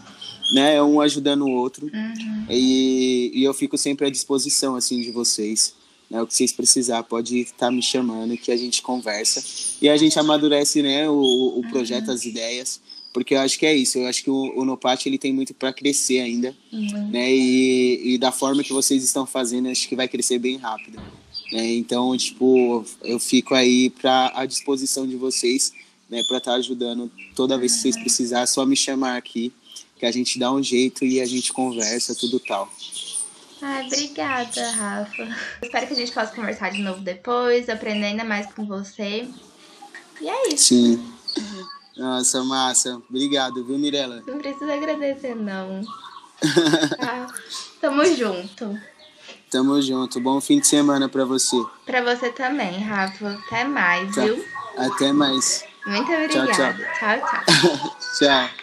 Né? 0.54 0.76
É 0.76 0.82
um 0.82 1.00
ajudando 1.00 1.42
o 1.42 1.50
outro. 1.50 1.86
Uhum. 1.86 2.46
E, 2.48 3.30
e 3.34 3.44
eu 3.44 3.54
fico 3.54 3.78
sempre 3.78 4.06
à 4.06 4.10
disposição, 4.10 4.74
assim, 4.74 5.00
de 5.00 5.10
vocês. 5.12 5.74
Né? 6.12 6.20
O 6.20 6.26
que 6.26 6.34
vocês 6.34 6.52
precisar, 6.52 7.02
pode 7.04 7.38
estar 7.38 7.56
tá 7.56 7.70
me 7.70 7.82
chamando, 7.82 8.36
que 8.36 8.52
a 8.52 8.56
gente 8.56 8.82
conversa. 8.82 9.42
E 9.80 9.88
a 9.88 9.96
gente 9.96 10.18
amadurece, 10.18 10.82
né, 10.82 11.08
o, 11.08 11.58
o 11.58 11.62
projeto, 11.70 12.08
uhum. 12.08 12.14
as 12.14 12.26
ideias 12.26 12.80
porque 13.12 13.34
eu 13.34 13.40
acho 13.40 13.58
que 13.58 13.66
é 13.66 13.74
isso. 13.76 13.98
Eu 13.98 14.06
acho 14.06 14.24
que 14.24 14.30
o, 14.30 14.58
o 14.58 14.64
Nopati 14.64 15.08
ele 15.08 15.18
tem 15.18 15.32
muito 15.32 15.52
para 15.52 15.72
crescer 15.72 16.20
ainda, 16.20 16.56
uhum. 16.72 17.10
né? 17.10 17.30
E, 17.30 18.14
e 18.14 18.18
da 18.18 18.32
forma 18.32 18.64
que 18.64 18.72
vocês 18.72 19.04
estão 19.04 19.26
fazendo, 19.26 19.68
acho 19.68 19.86
que 19.86 19.94
vai 19.94 20.08
crescer 20.08 20.38
bem 20.38 20.56
rápido. 20.56 20.98
Né? 21.52 21.74
Então, 21.74 22.16
tipo, 22.16 22.82
eu 23.02 23.18
fico 23.18 23.54
aí 23.54 23.90
para 23.90 24.32
a 24.34 24.46
disposição 24.46 25.06
de 25.06 25.16
vocês, 25.16 25.72
né? 26.08 26.22
Para 26.26 26.38
estar 26.38 26.52
tá 26.52 26.56
ajudando 26.56 27.12
toda 27.36 27.58
vez 27.58 27.74
que 27.74 27.82
vocês 27.82 27.96
precisarem, 27.98 28.44
é 28.44 28.46
só 28.46 28.64
me 28.64 28.76
chamar 28.76 29.18
aqui, 29.18 29.52
que 29.98 30.06
a 30.06 30.10
gente 30.10 30.38
dá 30.38 30.50
um 30.50 30.62
jeito 30.62 31.04
e 31.04 31.20
a 31.20 31.26
gente 31.26 31.52
conversa 31.52 32.14
tudo 32.14 32.40
tal. 32.40 32.72
Ai, 33.62 33.86
obrigada, 33.86 34.70
Rafa. 34.72 35.36
Espero 35.62 35.86
que 35.86 35.92
a 35.92 35.96
gente 35.96 36.12
possa 36.12 36.34
conversar 36.34 36.70
de 36.72 36.82
novo 36.82 37.00
depois, 37.00 37.68
aprender 37.68 38.06
ainda 38.06 38.24
mais 38.24 38.52
com 38.52 38.66
você. 38.66 39.28
E 40.20 40.28
é 40.28 40.48
isso. 40.48 40.64
Sim. 40.64 41.12
Nossa, 41.96 42.42
massa. 42.42 43.00
Obrigado, 43.08 43.64
viu, 43.64 43.78
Mirella? 43.78 44.22
Não 44.26 44.38
precisa 44.38 44.74
agradecer, 44.74 45.36
não. 45.36 45.82
tá. 46.98 47.26
Tamo 47.80 48.04
junto. 48.04 48.78
Tamo 49.50 49.80
junto. 49.80 50.20
Bom 50.20 50.40
fim 50.40 50.58
de 50.58 50.66
semana 50.66 51.08
pra 51.08 51.24
você. 51.24 51.56
Pra 51.86 52.02
você 52.02 52.30
também, 52.30 52.80
Rafa. 52.80 53.38
Até 53.46 53.64
mais, 53.64 54.14
tá. 54.14 54.24
viu? 54.24 54.44
Até 54.76 55.12
mais. 55.12 55.64
Muito 55.86 56.10
obrigada. 56.10 56.74
tchau. 56.98 57.18
tchau. 57.18 57.90
tchau. 58.18 58.48
tchau. 58.48 58.61